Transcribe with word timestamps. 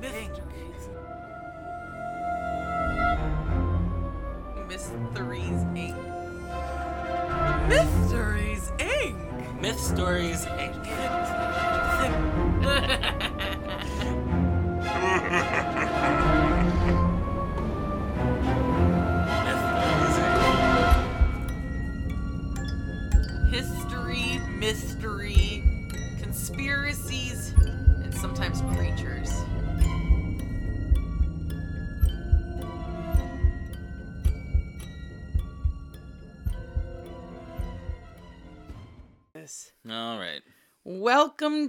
Mysteries. 0.00 0.88
Mysteries 4.66 5.60
Inc. 5.74 5.96
Mysteries 7.68 8.72
Inc. 8.78 9.60
Myth 9.60 9.78
Stories 9.78 10.46
Inc. 10.46 10.86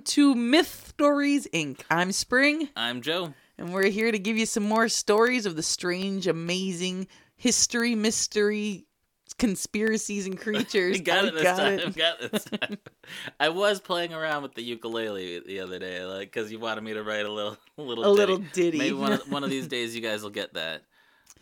Welcome 0.01 0.13
to 0.13 0.33
Myth 0.33 0.87
Stories 0.89 1.47
Inc. 1.53 1.81
I'm 1.91 2.11
Spring, 2.11 2.69
I'm 2.75 3.01
Joe. 3.03 3.35
and 3.59 3.71
we're 3.71 3.89
here 3.91 4.11
to 4.11 4.17
give 4.17 4.35
you 4.35 4.47
some 4.47 4.63
more 4.63 4.89
stories 4.89 5.45
of 5.45 5.55
the 5.55 5.61
strange, 5.61 6.25
amazing 6.25 7.07
history, 7.35 7.93
mystery, 7.93 8.87
conspiracies, 9.37 10.25
and 10.25 10.39
creatures. 10.39 11.01
Got 11.03 11.25
I 11.25 11.27
it 11.27 11.33
this 11.35 11.43
got 11.43 11.57
time. 11.57 11.79
it. 11.79 11.95
Got 11.95 12.21
it 12.23 12.31
this 12.31 12.45
time. 12.45 12.79
I 13.39 13.49
was 13.49 13.79
playing 13.79 14.11
around 14.11 14.41
with 14.41 14.55
the 14.55 14.63
ukulele 14.63 15.39
the 15.45 15.59
other 15.59 15.77
day, 15.77 16.03
like 16.03 16.31
because 16.33 16.51
you 16.51 16.57
wanted 16.57 16.83
me 16.83 16.93
to 16.95 17.03
write 17.03 17.27
a 17.27 17.31
little, 17.31 17.57
a 17.77 17.81
little, 17.83 18.03
A 18.03 18.09
little 18.09 18.37
ditty. 18.37 18.51
ditty. 18.71 18.77
Maybe 18.79 18.93
one 18.93 19.11
of, 19.11 19.31
one 19.31 19.43
of 19.43 19.51
these 19.51 19.67
days 19.67 19.95
you 19.95 20.01
guys 20.01 20.23
will 20.23 20.31
get 20.31 20.55
that. 20.55 20.81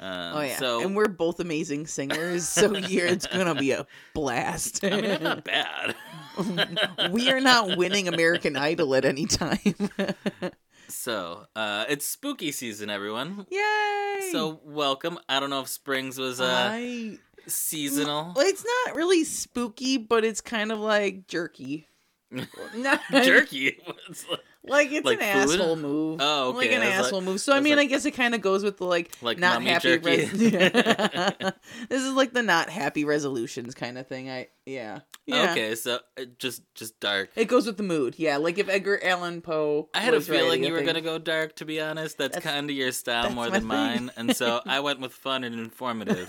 Um, 0.01 0.35
Oh 0.35 0.41
yeah, 0.41 0.57
So 0.57 0.81
and 0.81 0.97
we're 0.97 1.07
both 1.07 1.39
amazing 1.39 1.87
singers, 1.87 2.47
so 2.47 2.73
here 2.73 3.05
it's 3.05 3.25
gonna 3.25 3.55
be 3.55 3.71
a 3.71 3.87
blast. 4.13 4.83
I 4.83 4.89
mean, 5.01 5.11
I'm 5.11 5.23
not 5.23 5.43
bad. 5.45 5.95
we 7.11 7.29
are 7.31 7.39
not 7.41 7.77
winning 7.77 8.07
American 8.07 8.55
Idol 8.55 8.95
at 8.95 9.05
any 9.05 9.25
time. 9.25 9.57
So, 10.91 11.45
uh, 11.55 11.85
it's 11.87 12.03
spooky 12.03 12.51
season, 12.51 12.89
everyone. 12.89 13.45
Yay! 13.51 14.29
So, 14.31 14.59
welcome. 14.63 15.19
I 15.29 15.39
don't 15.39 15.51
know 15.51 15.61
if 15.61 15.67
Springs 15.67 16.17
was 16.17 16.41
uh, 16.41 16.45
I 16.73 17.19
seasonal. 17.45 18.33
well, 18.35 18.47
it's 18.47 18.65
not 18.87 18.95
really 18.95 19.23
spooky, 19.23 19.97
but 19.97 20.25
it's 20.25 20.41
kind 20.41 20.71
of 20.71 20.79
like 20.79 21.27
jerky. 21.27 21.87
Not- 22.31 23.01
Jerky. 23.11 23.77
It's 24.09 24.27
like- 24.27 24.39
Like 24.61 24.91
it's 24.91 25.05
Like 25.05 25.21
an 25.21 25.47
food? 25.47 25.59
asshole 25.59 25.75
move. 25.77 26.17
Oh, 26.21 26.49
okay. 26.49 26.57
Like 26.57 26.71
an 26.71 26.79
was 26.81 26.89
like- 26.89 26.99
asshole 26.99 27.21
move. 27.21 27.39
So 27.41 27.53
I 27.53 27.61
mean, 27.61 27.77
like- 27.77 27.85
I 27.87 27.89
guess 27.89 28.05
it 28.05 28.11
kind 28.11 28.35
of 28.35 28.41
goes 28.41 28.63
with 28.63 28.77
the 28.77 28.83
like, 28.83 29.11
Like 29.21 29.39
not 29.39 29.63
happy. 29.63 29.97
jerky? 29.97 30.25
this 31.89 32.01
is 32.03 32.13
like 32.13 32.33
the 32.33 32.43
not 32.43 32.69
happy 32.69 33.05
resolutions 33.05 33.73
kind 33.73 33.97
of 33.97 34.07
thing. 34.07 34.29
I 34.29 34.49
yeah 34.65 34.99
yeah. 35.25 35.51
Okay, 35.51 35.75
so 35.75 35.99
uh, 36.19 36.25
just 36.37 36.61
just 36.75 36.99
dark. 36.99 37.29
It 37.35 37.45
goes 37.45 37.65
with 37.65 37.77
the 37.77 37.83
mood. 37.83 38.15
Yeah, 38.17 38.37
like 38.37 38.57
if 38.57 38.67
Edgar 38.69 38.99
Allan 39.03 39.41
Poe. 39.41 39.89
I 39.93 40.01
had 40.01 40.13
a 40.13 40.21
feeling 40.21 40.63
you 40.63 40.73
were 40.73 40.83
gonna 40.83 41.01
go 41.01 41.17
dark. 41.17 41.55
To 41.57 41.65
be 41.65 41.79
honest, 41.79 42.17
that's, 42.17 42.35
That's- 42.35 42.53
kind 42.53 42.69
of 42.69 42.75
your 42.75 42.91
style 42.91 43.29
more 43.31 43.45
than 43.49 43.61
thing. 43.61 43.67
mine, 43.67 44.11
and 44.17 44.35
so 44.35 44.61
I 44.65 44.81
went 44.81 44.99
with 44.99 45.13
fun 45.13 45.43
and 45.45 45.55
informative. 45.57 46.27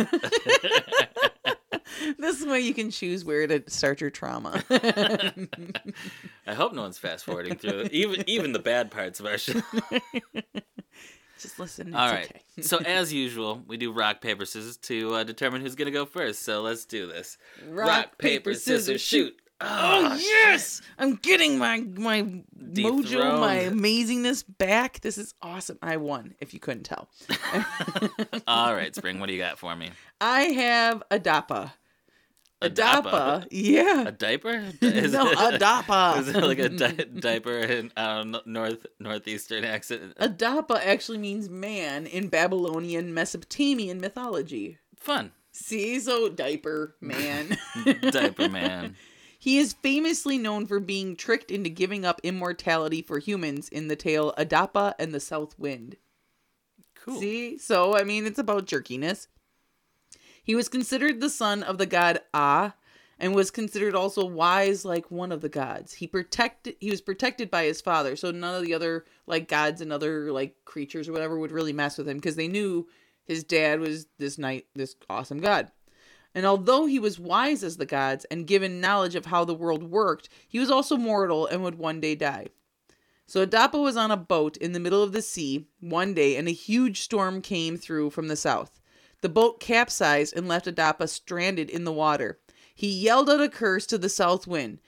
This 2.18 2.40
is 2.40 2.46
way 2.46 2.60
you 2.60 2.74
can 2.74 2.90
choose 2.90 3.24
where 3.24 3.46
to 3.46 3.62
start 3.68 4.00
your 4.00 4.10
trauma. 4.10 4.62
I 4.70 6.54
hope 6.54 6.72
no 6.72 6.82
one's 6.82 6.98
fast 6.98 7.24
forwarding 7.24 7.56
through 7.56 7.80
it. 7.80 7.92
even 7.92 8.24
even 8.28 8.52
the 8.52 8.58
bad 8.58 8.90
parts 8.90 9.20
of 9.20 9.26
our 9.26 9.38
show. 9.38 9.60
Just 11.40 11.58
listen. 11.58 11.88
It's 11.88 11.96
All 11.96 12.10
right. 12.10 12.24
okay. 12.26 12.42
so 12.62 12.78
as 12.78 13.12
usual, 13.12 13.62
we 13.66 13.76
do 13.78 13.92
rock 13.92 14.20
paper 14.20 14.44
scissors 14.44 14.76
to 14.78 15.14
uh, 15.14 15.24
determine 15.24 15.62
who's 15.62 15.74
gonna 15.74 15.90
go 15.90 16.04
first. 16.04 16.42
So 16.42 16.60
let's 16.60 16.84
do 16.84 17.06
this. 17.06 17.38
Rock, 17.68 18.18
paper, 18.18 18.54
scissors, 18.54 19.00
shoot. 19.00 19.34
Oh, 19.62 20.08
Oh 20.12 20.16
yes! 20.16 20.80
I'm 20.98 21.16
getting 21.16 21.58
my 21.58 21.80
my 21.80 22.22
mojo, 22.58 23.40
my 23.40 23.58
amazingness 23.58 24.42
back. 24.58 25.00
This 25.00 25.18
is 25.18 25.34
awesome. 25.42 25.78
I 25.82 25.98
won, 25.98 26.34
if 26.40 26.54
you 26.54 26.60
couldn't 26.60 26.84
tell. 26.84 27.10
All 28.46 28.74
right, 28.74 28.94
Spring. 28.94 29.20
What 29.20 29.26
do 29.26 29.34
you 29.34 29.38
got 29.38 29.58
for 29.58 29.76
me? 29.76 29.90
I 30.20 30.42
have 30.44 31.02
Adapa. 31.10 31.72
A 32.62 32.68
Adapa. 32.68 33.46
Yeah. 33.50 34.08
A 34.08 34.12
diaper? 34.12 34.60
no, 34.82 34.88
Is 34.88 35.14
it- 35.14 35.20
Adapa. 35.20 36.18
Is 36.20 36.28
it 36.28 36.42
like 36.42 36.58
a 36.58 36.68
di- 36.68 37.04
diaper 37.20 37.56
in 37.58 37.90
uh, 37.96 38.22
north 38.44 38.86
northeastern 38.98 39.64
accent? 39.64 40.14
Adapa 40.18 40.78
actually 40.84 41.18
means 41.18 41.48
man 41.48 42.06
in 42.06 42.28
Babylonian 42.28 43.14
Mesopotamian 43.14 44.00
mythology. 44.00 44.78
Fun. 44.96 45.32
See, 45.52 45.98
so 46.00 46.28
diaper 46.28 46.94
man. 47.00 47.56
Diaper 48.10 48.48
man. 48.48 48.94
He 49.38 49.58
is 49.58 49.72
famously 49.72 50.36
known 50.38 50.66
for 50.66 50.78
being 50.78 51.16
tricked 51.16 51.50
into 51.50 51.70
giving 51.70 52.04
up 52.04 52.20
immortality 52.22 53.02
for 53.02 53.18
humans 53.18 53.68
in 53.70 53.88
the 53.88 53.96
tale 53.96 54.32
Adapa 54.38 54.92
and 54.98 55.12
the 55.12 55.18
South 55.18 55.58
Wind. 55.58 55.96
Cool. 56.94 57.18
See? 57.18 57.58
So, 57.58 57.96
I 57.96 58.04
mean, 58.04 58.26
it's 58.26 58.38
about 58.38 58.66
jerkiness. 58.66 59.26
He 60.50 60.56
was 60.56 60.68
considered 60.68 61.20
the 61.20 61.30
son 61.30 61.62
of 61.62 61.78
the 61.78 61.86
god 61.86 62.22
Ah 62.34 62.74
and 63.20 63.36
was 63.36 63.52
considered 63.52 63.94
also 63.94 64.26
wise 64.26 64.84
like 64.84 65.08
one 65.08 65.30
of 65.30 65.42
the 65.42 65.48
gods. 65.48 65.92
He 65.92 66.08
protected 66.08 66.74
he 66.80 66.90
was 66.90 67.00
protected 67.00 67.52
by 67.52 67.66
his 67.66 67.80
father, 67.80 68.16
so 68.16 68.32
none 68.32 68.56
of 68.56 68.64
the 68.64 68.74
other 68.74 69.04
like 69.28 69.46
gods 69.46 69.80
and 69.80 69.92
other 69.92 70.32
like 70.32 70.56
creatures 70.64 71.08
or 71.08 71.12
whatever 71.12 71.38
would 71.38 71.52
really 71.52 71.72
mess 71.72 71.96
with 71.96 72.08
him 72.08 72.16
because 72.16 72.34
they 72.34 72.48
knew 72.48 72.88
his 73.22 73.44
dad 73.44 73.78
was 73.78 74.08
this 74.18 74.38
night 74.38 74.66
this 74.74 74.96
awesome 75.08 75.38
god. 75.38 75.70
And 76.34 76.44
although 76.44 76.86
he 76.86 76.98
was 76.98 77.16
wise 77.16 77.62
as 77.62 77.76
the 77.76 77.86
gods 77.86 78.24
and 78.24 78.44
given 78.44 78.80
knowledge 78.80 79.14
of 79.14 79.26
how 79.26 79.44
the 79.44 79.54
world 79.54 79.84
worked, 79.84 80.28
he 80.48 80.58
was 80.58 80.68
also 80.68 80.96
mortal 80.96 81.46
and 81.46 81.62
would 81.62 81.78
one 81.78 82.00
day 82.00 82.16
die. 82.16 82.48
So 83.28 83.46
Adapa 83.46 83.80
was 83.80 83.96
on 83.96 84.10
a 84.10 84.16
boat 84.16 84.56
in 84.56 84.72
the 84.72 84.80
middle 84.80 85.04
of 85.04 85.12
the 85.12 85.22
sea 85.22 85.68
one 85.78 86.12
day, 86.12 86.34
and 86.34 86.48
a 86.48 86.50
huge 86.50 87.02
storm 87.02 87.40
came 87.40 87.76
through 87.76 88.10
from 88.10 88.26
the 88.26 88.34
south. 88.34 88.79
The 89.22 89.28
boat 89.28 89.60
capsized 89.60 90.34
and 90.36 90.48
left 90.48 90.66
Adapa 90.66 91.08
stranded 91.08 91.68
in 91.70 91.84
the 91.84 91.92
water. 91.92 92.38
He 92.74 92.88
yelled 92.88 93.28
out 93.28 93.40
a 93.42 93.48
curse 93.48 93.86
to 93.86 93.98
the 93.98 94.08
south 94.08 94.46
wind. 94.46 94.78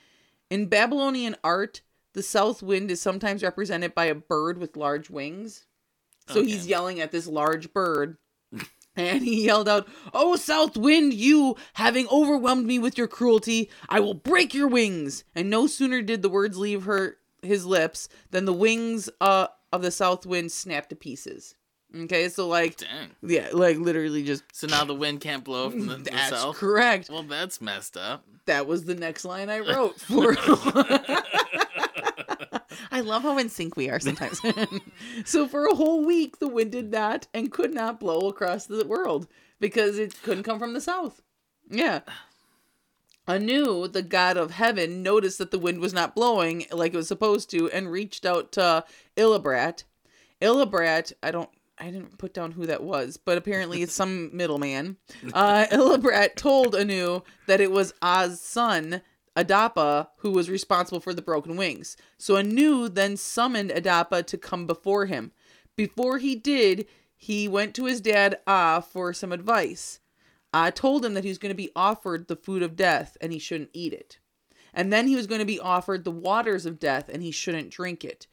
In 0.51 0.67
Babylonian 0.67 1.37
art, 1.45 1.83
the 2.15 2.23
south 2.23 2.63
wind 2.63 2.91
is 2.91 3.01
sometimes 3.01 3.43
represented 3.43 3.95
by 3.95 4.07
a 4.07 4.15
bird 4.15 4.59
with 4.59 4.77
large 4.77 5.11
wings. 5.11 5.67
So 6.29 6.41
Okay. 6.41 6.51
he's 6.51 6.67
yelling 6.67 7.01
at 7.01 7.13
this 7.13 7.27
large 7.27 7.73
bird. 7.73 8.17
And 8.95 9.23
he 9.25 9.47
yelled 9.47 9.71
out, 9.71 9.89
Oh, 10.13 10.37
south 10.37 10.77
wind, 10.77 11.15
you, 11.15 11.57
having 11.73 12.07
overwhelmed 12.09 12.67
me 12.67 12.79
with 12.79 12.99
your 12.99 13.09
cruelty, 13.09 13.71
I 13.89 14.01
will 14.01 14.13
break 14.13 14.53
your 14.53 14.69
wings. 14.69 15.25
And 15.35 15.49
no 15.49 15.67
sooner 15.67 16.03
did 16.03 16.21
the 16.21 16.29
words 16.29 16.59
leave 16.59 16.83
her 16.85 17.17
his 17.43 17.65
lips 17.65 18.11
than 18.33 18.45
the 18.45 18.53
wings 18.53 19.09
uh, 19.19 19.47
of 19.73 19.81
the 19.81 19.91
south 19.91 20.27
wind 20.27 20.53
snapped 20.53 20.91
to 20.91 20.95
pieces. 20.97 21.55
Okay, 21.95 22.29
so 22.31 22.49
like, 22.49 22.79
Dang. 22.79 23.11
yeah, 23.23 23.49
like 23.53 23.77
literally 23.77 24.23
just. 24.25 24.45
So 24.53 24.67
now 24.67 24.85
the 24.85 24.95
wind 24.95 25.21
can't 25.21 25.45
blow 25.45 25.71
from 25.71 25.87
the, 25.87 25.97
the 25.99 26.11
That's 26.11 26.31
south? 26.31 26.57
correct. 26.57 27.11
Well, 27.11 27.23
that's 27.23 27.61
messed 27.61 27.97
up. 27.97 28.25
That 28.47 28.67
was 28.67 28.85
the 28.85 28.95
next 28.95 29.25
line 29.25 29.51
I 29.51 29.59
wrote 29.75 30.01
for. 30.01 30.35
I 32.91 33.01
love 33.01 33.23
how 33.23 33.39
in 33.39 33.49
sync 33.49 33.77
we 33.77 33.89
are 33.91 34.01
sometimes. 34.01 34.41
so 35.25 35.47
for 35.49 35.67
a 35.67 35.75
whole 35.75 36.05
week, 36.05 36.39
the 36.39 36.49
wind 36.49 36.73
did 36.73 36.91
not 36.91 37.27
and 37.35 37.51
could 37.53 37.73
not 37.75 38.01
blow 38.01 38.29
across 38.29 38.67
the 38.67 38.85
world 38.87 39.27
because 39.61 39.99
it 39.99 40.21
couldn't 40.23 40.43
come 40.45 40.59
from 40.59 40.73
the 40.75 40.81
south. 40.81 41.23
Yeah. 41.71 42.01
Anu, 43.27 43.87
the 43.89 44.03
god 44.03 44.37
of 44.37 44.51
heaven, 44.53 45.03
noticed 45.03 45.39
that 45.39 45.51
the 45.53 45.59
wind 45.59 45.81
was 45.81 45.93
not 45.95 46.15
blowing 46.15 46.67
like 46.73 46.93
it 46.93 46.97
was 46.97 47.09
supposed 47.09 47.51
to 47.51 47.71
and 47.71 47.91
reached 47.91 48.27
out 48.27 48.53
to 48.53 48.85
Ilabrat. 49.17 49.85
Ilabrat, 50.41 51.13
I 51.23 51.31
don't 51.31 51.51
I 51.83 51.91
didn't 51.91 52.17
put 52.17 52.33
down 52.33 52.53
who 52.53 52.65
that 52.67 52.85
was, 52.85 53.17
but 53.17 53.37
apparently 53.37 53.83
it's 53.83 53.93
some 53.93 54.31
middleman. 54.37 54.99
Uh, 55.33 55.67
Ilabrat 55.73 56.37
told 56.37 56.77
Anu 56.77 57.23
that 57.49 57.61
it 57.61 57.73
was 57.73 57.93
Oz's 58.01 58.41
son, 58.41 59.03
Adapa, 59.37 60.07
who 60.19 60.31
was 60.31 60.49
responsible 60.49 61.01
for 61.01 61.13
the 61.13 61.23
broken 61.23 61.57
wings. 61.57 61.97
So 62.19 62.37
Anu 62.37 62.89
then 62.89 63.17
summoned 63.17 63.71
Adapa 63.71 64.25
to 64.27 64.39
come 64.39 64.65
before 64.65 65.07
him. 65.07 65.33
Before 65.77 66.19
he 66.19 66.37
did, 66.37 66.87
he 67.17 67.49
went 67.49 67.75
to 67.75 67.87
his 67.87 68.01
dad 68.01 68.39
Ah 68.47 68.81
for 68.81 69.13
some 69.13 69.33
advice. 69.33 69.99
Ah 70.55 70.71
told 70.71 71.05
him 71.05 71.15
that 71.15 71.25
he 71.25 71.31
was 71.31 71.39
going 71.39 71.51
to 71.51 71.57
be 71.57 71.73
offered 71.75 72.29
the 72.29 72.37
food 72.37 72.63
of 72.63 72.77
death 72.77 73.17
and 73.21 73.33
he 73.33 73.41
shouldn't 73.41 73.71
eat 73.73 73.93
it. 73.93 74.21
And 74.73 74.93
then 74.93 75.09
he 75.09 75.17
was 75.17 75.27
going 75.27 75.41
to 75.41 75.45
be 75.45 75.59
offered 75.59 76.05
the 76.05 76.13
waters 76.13 76.65
of 76.65 76.79
death 76.79 77.11
and 77.13 77.25
he 77.25 77.33
shouldn't 77.33 77.71
drink 77.71 78.05
it. 78.05 78.29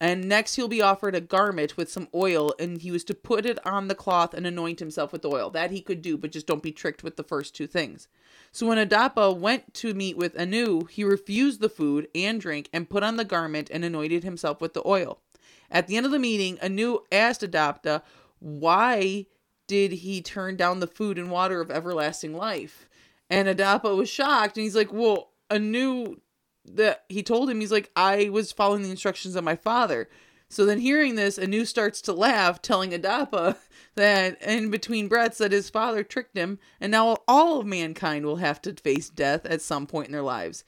And 0.00 0.28
next 0.28 0.54
he'll 0.54 0.66
be 0.66 0.80
offered 0.80 1.14
a 1.14 1.20
garment 1.20 1.76
with 1.76 1.90
some 1.90 2.08
oil, 2.14 2.54
and 2.58 2.80
he 2.80 2.90
was 2.90 3.04
to 3.04 3.14
put 3.14 3.44
it 3.44 3.64
on 3.66 3.88
the 3.88 3.94
cloth 3.94 4.32
and 4.32 4.46
anoint 4.46 4.78
himself 4.78 5.12
with 5.12 5.24
oil. 5.26 5.50
That 5.50 5.70
he 5.70 5.82
could 5.82 6.00
do, 6.00 6.16
but 6.16 6.32
just 6.32 6.46
don't 6.46 6.62
be 6.62 6.72
tricked 6.72 7.02
with 7.02 7.16
the 7.16 7.22
first 7.22 7.54
two 7.54 7.66
things. 7.66 8.08
So 8.50 8.66
when 8.66 8.78
Adapa 8.78 9.36
went 9.36 9.74
to 9.74 9.92
meet 9.92 10.16
with 10.16 10.40
Anu, 10.40 10.84
he 10.84 11.04
refused 11.04 11.60
the 11.60 11.68
food 11.68 12.08
and 12.14 12.40
drink 12.40 12.70
and 12.72 12.88
put 12.88 13.02
on 13.02 13.16
the 13.16 13.24
garment 13.24 13.68
and 13.70 13.84
anointed 13.84 14.24
himself 14.24 14.60
with 14.60 14.72
the 14.72 14.86
oil. 14.86 15.20
At 15.70 15.86
the 15.86 15.96
end 15.96 16.06
of 16.06 16.12
the 16.12 16.18
meeting, 16.18 16.58
Anu 16.62 17.00
asked 17.12 17.42
Adapa 17.42 18.02
why 18.40 19.26
did 19.70 19.92
he 19.92 20.20
turn 20.20 20.56
down 20.56 20.80
the 20.80 20.86
food 20.88 21.16
and 21.16 21.30
water 21.30 21.60
of 21.60 21.70
everlasting 21.70 22.34
life. 22.34 22.88
And 23.30 23.46
Adapa 23.46 23.96
was 23.96 24.10
shocked 24.10 24.56
and 24.56 24.64
he's 24.64 24.74
like, 24.74 24.92
Well, 24.92 25.30
Anu 25.48 26.16
that 26.74 27.04
he 27.08 27.22
told 27.22 27.50
him 27.50 27.60
he's 27.60 27.72
like, 27.72 27.90
I 27.96 28.28
was 28.30 28.52
following 28.52 28.82
the 28.82 28.90
instructions 28.90 29.36
of 29.36 29.44
my 29.44 29.56
father. 29.56 30.08
So 30.48 30.66
then 30.66 30.80
hearing 30.80 31.14
this, 31.14 31.38
Anu 31.38 31.64
starts 31.64 32.00
to 32.02 32.12
laugh, 32.12 32.60
telling 32.60 32.90
Adapa 32.90 33.56
that 33.94 34.42
in 34.42 34.70
between 34.70 35.06
breaths 35.08 35.38
that 35.38 35.52
his 35.52 35.70
father 35.70 36.02
tricked 36.02 36.36
him, 36.36 36.58
and 36.80 36.90
now 36.90 37.18
all 37.28 37.60
of 37.60 37.66
mankind 37.66 38.26
will 38.26 38.36
have 38.36 38.60
to 38.62 38.74
face 38.74 39.08
death 39.08 39.46
at 39.46 39.62
some 39.62 39.86
point 39.86 40.06
in 40.06 40.12
their 40.12 40.22
lives. 40.22 40.64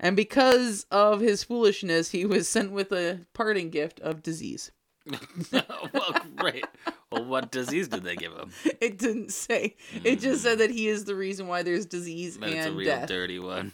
And 0.00 0.16
because 0.16 0.86
of 0.90 1.20
his 1.20 1.44
foolishness, 1.44 2.10
he 2.10 2.24
was 2.24 2.48
sent 2.48 2.72
with 2.72 2.92
a 2.92 3.26
parting 3.34 3.70
gift 3.70 4.00
of 4.00 4.22
disease. 4.22 4.72
well, 5.52 6.16
great. 6.34 6.64
Well, 7.12 7.24
what 7.26 7.52
disease 7.52 7.88
did 7.88 8.02
they 8.02 8.16
give 8.16 8.32
him? 8.32 8.50
It 8.80 8.98
didn't 8.98 9.32
say. 9.32 9.76
It 10.02 10.18
just 10.18 10.42
said 10.42 10.58
that 10.58 10.70
he 10.70 10.88
is 10.88 11.04
the 11.04 11.14
reason 11.14 11.46
why 11.46 11.62
there's 11.62 11.86
disease 11.86 12.36
a 12.42 12.44
and 12.44 12.76
real 12.76 12.86
death. 12.86 13.08
dirty 13.08 13.38
one. 13.38 13.72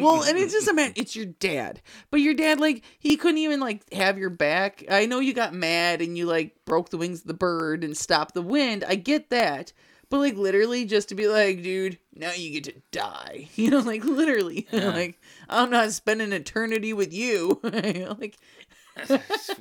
Well, 0.00 0.22
and 0.22 0.36
it's 0.38 0.52
just 0.52 0.68
a 0.68 0.72
man. 0.72 0.92
It's 0.96 1.14
your 1.16 1.26
dad, 1.26 1.80
but 2.10 2.20
your 2.20 2.34
dad 2.34 2.60
like 2.60 2.82
he 2.98 3.16
couldn't 3.16 3.38
even 3.38 3.60
like 3.60 3.92
have 3.92 4.18
your 4.18 4.30
back. 4.30 4.84
I 4.90 5.06
know 5.06 5.20
you 5.20 5.32
got 5.34 5.54
mad 5.54 6.00
and 6.02 6.16
you 6.16 6.26
like 6.26 6.54
broke 6.64 6.90
the 6.90 6.96
wings 6.98 7.20
of 7.22 7.26
the 7.26 7.34
bird 7.34 7.84
and 7.84 7.96
stopped 7.96 8.34
the 8.34 8.42
wind. 8.42 8.84
I 8.86 8.94
get 8.94 9.30
that, 9.30 9.72
but 10.10 10.18
like 10.18 10.36
literally 10.36 10.84
just 10.84 11.08
to 11.10 11.14
be 11.14 11.28
like, 11.28 11.62
dude, 11.62 11.98
now 12.14 12.32
you 12.32 12.50
get 12.50 12.64
to 12.64 12.74
die. 12.90 13.48
You 13.56 13.70
know, 13.70 13.78
like 13.80 14.04
literally, 14.04 14.66
Yeah. 14.72 14.90
like 14.90 15.20
I'm 15.48 15.70
not 15.70 15.92
spending 15.92 16.32
eternity 16.32 16.92
with 16.92 17.12
you. 17.12 17.60
like 17.62 18.36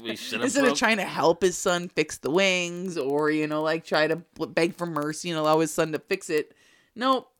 we 0.02 0.16
should 0.16 0.40
have 0.42 0.44
instead 0.44 0.66
of 0.66 0.78
trying 0.78 0.98
to 0.98 1.04
help 1.06 1.42
his 1.42 1.58
son 1.58 1.90
fix 1.90 2.20
the 2.20 2.30
wings 2.30 2.98
or 3.00 3.32
you 3.32 3.48
know 3.48 3.64
like 3.64 3.84
try 3.84 4.06
to 4.06 4.18
beg 4.50 4.76
for 4.76 4.86
mercy 4.86 5.30
and 5.32 5.40
allow 5.40 5.60
his 5.60 5.74
son 5.74 5.92
to 5.92 5.98
fix 5.98 6.30
it 6.30 6.54
nope 6.96 7.32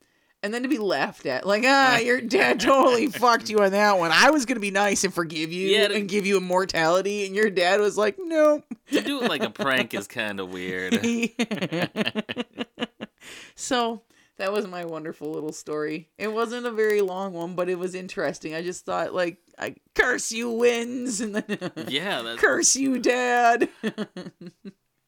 and 0.44 0.54
then 0.54 0.62
to 0.64 0.70
be 0.70 0.78
laughed 0.78 1.26
at 1.26 1.48
like 1.48 1.64
ah 1.66 1.98
your 1.98 2.22
dad 2.22 2.60
totally 2.60 3.08
fucked 3.22 3.50
you 3.50 3.60
on 3.60 3.72
that 3.72 3.98
one 3.98 4.12
i 4.14 4.30
was 4.30 4.46
gonna 4.46 4.60
be 4.60 4.70
nice 4.72 5.04
and 5.04 5.14
forgive 5.14 5.52
you 5.52 5.70
Yeah, 5.70 5.88
to- 5.88 5.96
and 5.96 6.08
give 6.08 6.26
you 6.26 6.38
immortality 6.38 7.26
and 7.26 7.36
your 7.36 7.50
dad 7.50 7.80
was 7.80 7.98
like 7.98 8.18
nope 8.20 8.64
to 8.92 9.02
do 9.02 9.24
it 9.24 9.30
like 9.30 9.42
a 9.44 9.50
prank 9.50 9.94
is 9.94 10.06
kind 10.08 10.40
of 10.40 10.52
weird. 10.52 10.94
so 13.56 14.02
that 14.38 14.52
was 14.52 14.68
my 14.68 14.84
wonderful 14.86 15.32
little 15.32 15.54
story 15.54 16.10
it 16.18 16.28
wasn't 16.32 16.66
a 16.66 16.72
very 16.72 17.02
long 17.02 17.34
one 17.34 17.56
but 17.56 17.70
it 17.70 17.80
was 17.80 17.96
interesting 17.96 18.54
i 18.54 18.62
just 18.62 18.86
thought 18.86 19.14
like 19.14 19.38
i 19.58 19.76
curse 19.96 20.32
you 20.32 20.50
wins 20.52 21.22
and 21.22 21.36
then 21.36 21.72
Yeah, 21.88 22.36
curse 22.38 22.76
you 22.76 23.00
dad 23.00 23.70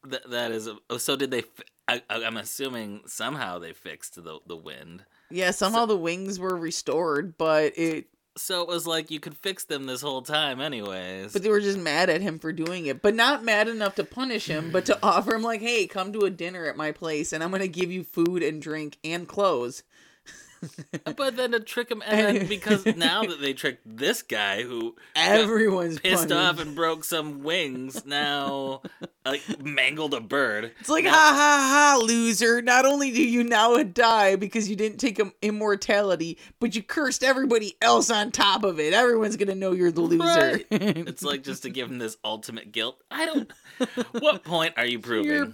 that, 0.07 0.29
that 0.29 0.51
is. 0.51 0.67
A, 0.67 0.75
oh, 0.91 0.97
so 0.99 1.15
did 1.15 1.31
they? 1.31 1.41
I, 1.87 1.99
I'm 2.11 2.37
assuming 2.37 3.01
somehow 3.07 3.57
they 3.57 3.73
fixed 3.73 4.13
the 4.23 4.37
the 4.45 4.55
wind. 4.55 5.03
Yeah, 5.29 5.51
somehow 5.51 5.85
the 5.85 5.97
wings 5.97 6.39
were 6.39 6.55
restored, 6.55 7.37
but 7.37 7.77
it 7.77 8.07
So 8.37 8.61
it 8.61 8.67
was 8.67 8.85
like 8.85 9.11
you 9.11 9.19
could 9.19 9.37
fix 9.37 9.63
them 9.63 9.85
this 9.85 10.01
whole 10.01 10.21
time, 10.21 10.59
anyways. 10.59 11.33
but 11.33 11.41
they 11.41 11.49
were 11.49 11.61
just 11.61 11.77
mad 11.77 12.09
at 12.09 12.21
him 12.21 12.39
for 12.39 12.51
doing 12.51 12.85
it. 12.85 13.01
But 13.01 13.15
not 13.15 13.43
mad 13.43 13.67
enough 13.67 13.95
to 13.95 14.03
punish 14.03 14.47
him, 14.47 14.71
but 14.71 14.85
to 14.85 14.93
hmm. 14.93 15.05
offer 15.05 15.35
him 15.35 15.41
like, 15.41 15.61
"Hey, 15.61 15.87
come 15.87 16.13
to 16.13 16.25
a 16.25 16.29
dinner 16.29 16.65
at 16.65 16.77
my 16.77 16.91
place 16.91 17.33
and 17.33 17.43
I'm 17.43 17.49
going 17.49 17.61
to 17.61 17.67
give 17.67 17.91
you 17.91 18.03
food 18.03 18.43
and 18.43 18.61
drink 18.61 18.97
and 19.03 19.27
clothes." 19.27 19.83
But 21.17 21.37
then 21.37 21.51
to 21.51 21.59
trick 21.59 21.89
him, 21.91 22.03
and 22.05 22.37
then 22.37 22.47
because 22.47 22.85
now 22.97 23.23
that 23.23 23.39
they 23.39 23.53
tricked 23.53 23.83
this 23.85 24.21
guy 24.21 24.63
who 24.63 24.95
Everyone's 25.15 25.99
pissed 25.99 26.29
punished. 26.29 26.33
off 26.33 26.59
and 26.59 26.75
broke 26.75 27.03
some 27.03 27.43
wings, 27.43 28.05
now 28.05 28.81
like 29.25 29.41
mangled 29.63 30.13
a 30.13 30.19
bird. 30.19 30.71
It's 30.79 30.89
like, 30.89 31.05
ha 31.05 31.11
ha 31.11 31.95
ha, 31.95 32.01
loser. 32.03 32.61
Not 32.61 32.85
only 32.85 33.11
do 33.11 33.23
you 33.23 33.43
now 33.43 33.81
die 33.83 34.35
because 34.35 34.69
you 34.69 34.75
didn't 34.75 34.97
take 34.97 35.21
immortality, 35.41 36.37
but 36.59 36.75
you 36.75 36.83
cursed 36.83 37.23
everybody 37.23 37.75
else 37.81 38.09
on 38.09 38.31
top 38.31 38.63
of 38.63 38.79
it. 38.79 38.93
Everyone's 38.93 39.37
going 39.37 39.49
to 39.49 39.55
know 39.55 39.71
you're 39.71 39.91
the 39.91 40.01
loser. 40.01 40.23
Right. 40.23 40.65
It's 40.71 41.23
like 41.23 41.43
just 41.43 41.63
to 41.63 41.69
give 41.69 41.89
him 41.89 41.99
this 41.99 42.17
ultimate 42.23 42.71
guilt. 42.71 43.01
I 43.09 43.25
don't. 43.25 43.51
What 44.11 44.43
point 44.43 44.73
are 44.77 44.85
you 44.85 44.99
proving? 44.99 45.31
Your 45.31 45.45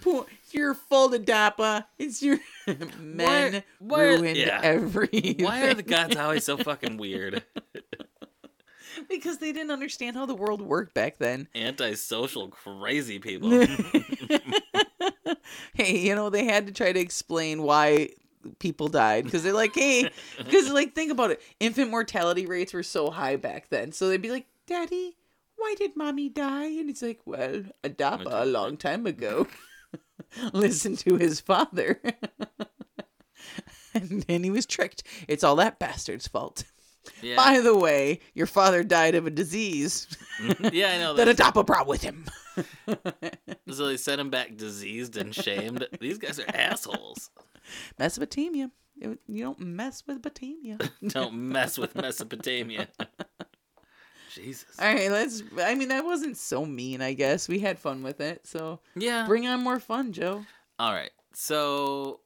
po- 0.51 0.57
your 0.59 0.73
fault, 0.73 1.13
Adapa. 1.13 1.85
It's 1.97 2.21
your 2.21 2.39
men 2.99 3.53
Why- 3.53 3.63
why 3.79 4.03
ruined 4.03 4.37
yeah. 4.37 4.59
everything. 4.63 5.43
Why 5.43 5.67
are 5.67 5.73
the 5.73 5.83
gods 5.83 6.15
always 6.15 6.45
so 6.45 6.57
fucking 6.57 6.97
weird? 6.97 7.43
because 9.09 9.37
they 9.37 9.51
didn't 9.51 9.71
understand 9.71 10.15
how 10.15 10.25
the 10.25 10.35
world 10.35 10.61
worked 10.61 10.93
back 10.93 11.17
then. 11.17 11.47
Antisocial, 11.55 12.49
crazy 12.49 13.19
people. 13.19 13.49
hey, 15.73 15.97
you 15.97 16.15
know 16.15 16.29
they 16.29 16.45
had 16.45 16.67
to 16.67 16.73
try 16.73 16.91
to 16.91 16.99
explain 16.99 17.63
why 17.63 18.09
people 18.59 18.87
died 18.87 19.23
because 19.25 19.43
they're 19.43 19.53
like, 19.53 19.75
hey, 19.75 20.09
because 20.37 20.69
like 20.71 20.95
think 20.95 21.11
about 21.11 21.31
it, 21.31 21.41
infant 21.59 21.91
mortality 21.91 22.45
rates 22.45 22.73
were 22.73 22.83
so 22.83 23.09
high 23.09 23.35
back 23.35 23.69
then, 23.69 23.91
so 23.91 24.07
they'd 24.09 24.21
be 24.21 24.31
like, 24.31 24.47
Daddy, 24.67 25.17
why 25.57 25.75
did 25.77 25.95
mommy 25.95 26.29
die? 26.29 26.65
And 26.65 26.89
he's 26.89 27.01
like, 27.01 27.19
well, 27.25 27.63
Adapa 27.83 28.43
a 28.43 28.45
long 28.45 28.77
time 28.77 29.05
ago. 29.05 29.47
Listen 30.53 30.95
to 30.97 31.17
his 31.17 31.39
father. 31.39 32.01
and 33.93 34.23
then 34.23 34.43
he 34.43 34.49
was 34.49 34.65
tricked. 34.65 35.03
It's 35.27 35.43
all 35.43 35.55
that 35.57 35.79
bastard's 35.79 36.27
fault. 36.27 36.63
Yeah, 37.21 37.35
By 37.35 37.61
the 37.61 37.75
way, 37.75 38.19
your 38.35 38.45
father 38.45 38.83
died 38.83 39.15
of 39.15 39.25
a 39.25 39.31
disease 39.31 40.07
mm-hmm. 40.39 40.67
yeah, 40.71 40.91
I 40.91 40.97
know 40.99 41.13
that. 41.15 41.27
Adapa 41.27 41.65
brought 41.65 41.87
with 41.87 42.01
him. 42.03 42.25
So 43.69 43.87
they 43.87 43.97
sent 43.97 44.21
him 44.21 44.29
back 44.29 44.55
diseased 44.55 45.17
and 45.17 45.33
shamed. 45.33 45.87
These 45.99 46.17
guys 46.17 46.39
are 46.39 46.45
assholes. 46.53 47.31
Mesopotamia. 47.97 48.69
You 48.95 49.17
don't 49.43 49.59
mess 49.59 50.03
with 50.05 50.21
Botamia. 50.21 50.77
Don't 51.07 51.33
mess 51.33 51.77
with 51.77 51.95
Mesopotamia. 51.95 52.87
Jesus. 54.33 54.79
All 54.79 54.93
right, 54.93 55.11
let's. 55.11 55.43
I 55.61 55.75
mean, 55.75 55.89
that 55.89 56.05
wasn't 56.05 56.37
so 56.37 56.65
mean. 56.65 57.01
I 57.01 57.13
guess 57.13 57.47
we 57.47 57.59
had 57.59 57.77
fun 57.79 58.03
with 58.03 58.21
it. 58.21 58.45
So 58.47 58.79
Yeah. 58.95 59.25
bring 59.27 59.47
on 59.47 59.61
more 59.63 59.79
fun, 59.79 60.11
Joe. 60.13 60.45
All 60.79 60.93
right. 60.93 61.11
So 61.33 62.19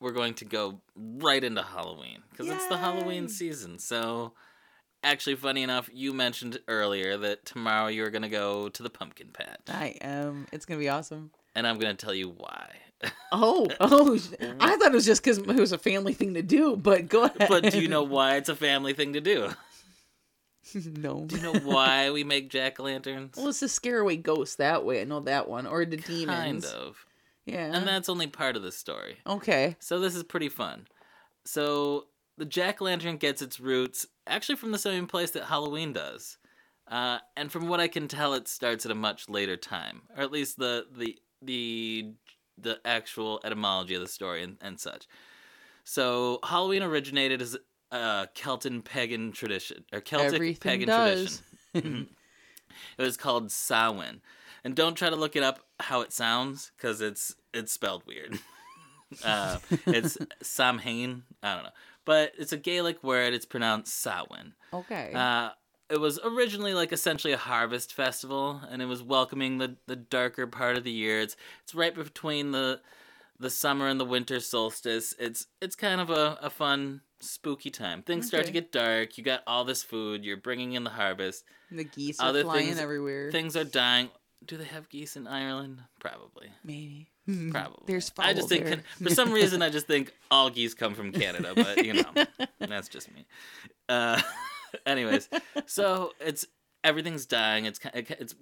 we're 0.00 0.12
going 0.12 0.34
to 0.34 0.44
go 0.44 0.80
right 0.96 1.42
into 1.44 1.62
Halloween 1.62 2.22
because 2.30 2.48
it's 2.48 2.66
the 2.68 2.76
Halloween 2.78 3.28
season. 3.28 3.78
So 3.78 4.32
actually, 5.04 5.36
funny 5.36 5.62
enough, 5.62 5.88
you 5.92 6.12
mentioned 6.12 6.58
earlier 6.68 7.16
that 7.18 7.44
tomorrow 7.44 7.88
you're 7.88 8.10
going 8.10 8.22
to 8.22 8.28
go 8.28 8.68
to 8.70 8.82
the 8.82 8.90
pumpkin 8.90 9.28
patch, 9.32 9.60
I 9.68 9.96
am. 10.00 10.46
It's 10.52 10.64
gonna 10.66 10.80
be 10.80 10.88
awesome. 10.88 11.30
and 11.54 11.66
I'm 11.66 11.78
going 11.78 11.96
to 11.96 12.02
tell 12.06 12.14
you 12.14 12.28
why. 12.30 12.70
Oh, 13.32 13.66
oh! 13.80 14.18
I 14.60 14.76
thought 14.76 14.88
it 14.88 14.92
was 14.92 15.06
just 15.06 15.22
because 15.24 15.38
it 15.38 15.46
was 15.46 15.72
a 15.72 15.78
family 15.78 16.12
thing 16.12 16.34
to 16.34 16.42
do. 16.42 16.76
But 16.76 17.08
go 17.08 17.24
ahead. 17.24 17.46
but 17.48 17.70
do 17.70 17.80
you 17.80 17.88
know 17.88 18.02
why 18.02 18.36
it's 18.36 18.48
a 18.50 18.56
family 18.56 18.92
thing 18.92 19.14
to 19.14 19.20
do? 19.22 19.50
no. 20.96 21.24
Do 21.26 21.36
you 21.36 21.42
know 21.42 21.58
why 21.60 22.10
we 22.10 22.24
make 22.24 22.50
jack 22.50 22.78
o' 22.80 22.84
lanterns? 22.84 23.36
Well, 23.36 23.48
it's 23.48 23.60
to 23.60 23.68
scare 23.68 24.00
away 24.00 24.16
ghosts 24.16 24.56
that 24.56 24.84
way. 24.84 25.00
I 25.00 25.04
know 25.04 25.20
that 25.20 25.48
one, 25.48 25.66
or 25.66 25.84
the 25.84 25.96
demons. 25.96 26.64
Kind 26.64 26.64
of. 26.64 27.04
Yeah. 27.46 27.74
And 27.74 27.86
that's 27.86 28.08
only 28.08 28.26
part 28.26 28.56
of 28.56 28.62
the 28.62 28.72
story. 28.72 29.16
okay. 29.26 29.76
So 29.80 29.98
this 29.98 30.14
is 30.14 30.22
pretty 30.22 30.48
fun. 30.48 30.86
So 31.44 32.06
the 32.36 32.44
jack 32.44 32.80
o' 32.80 32.84
lantern 32.84 33.16
gets 33.16 33.42
its 33.42 33.58
roots 33.60 34.06
actually 34.26 34.56
from 34.56 34.72
the 34.72 34.78
same 34.78 35.06
place 35.06 35.30
that 35.32 35.44
Halloween 35.44 35.92
does. 35.92 36.38
Uh, 36.88 37.18
and 37.36 37.52
from 37.52 37.68
what 37.68 37.80
I 37.80 37.86
can 37.88 38.08
tell, 38.08 38.34
it 38.34 38.48
starts 38.48 38.84
at 38.84 38.92
a 38.92 38.96
much 38.96 39.28
later 39.28 39.56
time, 39.56 40.02
or 40.16 40.22
at 40.22 40.32
least 40.32 40.58
the 40.58 40.86
the 40.96 41.18
the 41.42 42.14
the 42.58 42.80
actual 42.84 43.40
etymology 43.44 43.94
of 43.94 44.00
the 44.02 44.08
story 44.08 44.42
and, 44.42 44.56
and 44.60 44.78
such. 44.78 45.06
So 45.84 46.40
Halloween 46.44 46.82
originated 46.82 47.40
as 47.40 47.56
a 47.90 48.28
Celtic 48.34 48.84
pagan 48.84 49.32
tradition 49.32 49.84
or 49.92 50.00
Celtic 50.00 50.34
Everything 50.34 50.70
pagan 50.70 50.88
does. 50.88 51.42
tradition. 51.72 52.08
It 52.98 53.02
was 53.02 53.16
called 53.16 53.50
Samhain, 53.50 54.20
and 54.64 54.74
don't 54.74 54.94
try 54.94 55.10
to 55.10 55.16
look 55.16 55.34
it 55.36 55.42
up 55.42 55.60
how 55.80 56.00
it 56.02 56.12
sounds 56.12 56.70
because 56.76 57.00
it's 57.00 57.34
it's 57.52 57.72
spelled 57.72 58.04
weird. 58.06 58.38
uh, 59.24 59.58
it's 59.86 60.16
Samhain. 60.42 61.24
I 61.42 61.54
don't 61.54 61.64
know, 61.64 61.70
but 62.04 62.32
it's 62.38 62.52
a 62.52 62.56
Gaelic 62.56 63.02
word. 63.02 63.34
It's 63.34 63.44
pronounced 63.44 64.00
Samhain. 64.00 64.54
Okay. 64.72 65.12
Uh, 65.12 65.50
it 65.90 65.98
was 65.98 66.20
originally 66.24 66.72
like 66.72 66.92
essentially 66.92 67.32
a 67.32 67.38
harvest 67.38 67.92
festival, 67.92 68.60
and 68.70 68.80
it 68.80 68.86
was 68.86 69.02
welcoming 69.02 69.58
the, 69.58 69.76
the 69.86 69.96
darker 69.96 70.46
part 70.46 70.76
of 70.76 70.84
the 70.84 70.92
year. 70.92 71.20
It's 71.20 71.36
it's 71.62 71.74
right 71.74 71.94
between 71.94 72.52
the 72.52 72.80
the 73.38 73.50
summer 73.50 73.88
and 73.88 73.98
the 73.98 74.04
winter 74.04 74.38
solstice. 74.38 75.14
It's 75.18 75.46
it's 75.60 75.74
kind 75.74 76.00
of 76.00 76.10
a, 76.10 76.38
a 76.40 76.50
fun 76.50 77.00
spooky 77.20 77.70
time. 77.70 78.02
Things 78.02 78.26
start 78.26 78.46
to 78.46 78.52
get 78.52 78.72
dark. 78.72 79.16
You 79.18 79.24
got 79.24 79.42
all 79.46 79.64
this 79.64 79.82
food. 79.82 80.24
You're 80.24 80.36
bringing 80.36 80.72
in 80.72 80.84
the 80.84 80.90
harvest. 80.90 81.44
the 81.70 81.84
geese 81.84 82.18
other 82.20 82.40
are 82.40 82.44
flying 82.44 82.66
things- 82.68 82.80
everywhere. 82.80 83.30
Things 83.30 83.56
are 83.56 83.64
dying. 83.64 84.10
Do 84.44 84.56
they 84.56 84.64
have 84.64 84.88
geese 84.88 85.16
in 85.16 85.26
Ireland? 85.26 85.82
Probably. 86.00 86.50
Maybe. 86.64 87.10
Probably. 87.50 87.82
There's 87.86 88.10
I 88.18 88.32
just 88.32 88.48
think 88.48 88.64
there. 88.64 88.80
for 89.02 89.10
some 89.10 89.32
reason 89.32 89.60
I 89.60 89.68
just 89.68 89.86
think 89.86 90.12
all 90.30 90.48
geese 90.48 90.72
come 90.72 90.94
from 90.94 91.12
Canada, 91.12 91.52
but 91.54 91.84
you 91.84 91.92
know 91.92 92.12
that's 92.58 92.88
just 92.88 93.12
me. 93.14 93.26
Uh, 93.88 94.20
anyways, 94.86 95.28
so 95.66 96.12
it's 96.20 96.46
everything's 96.82 97.26
dying. 97.26 97.66
It's 97.66 97.78
it's 97.92 98.34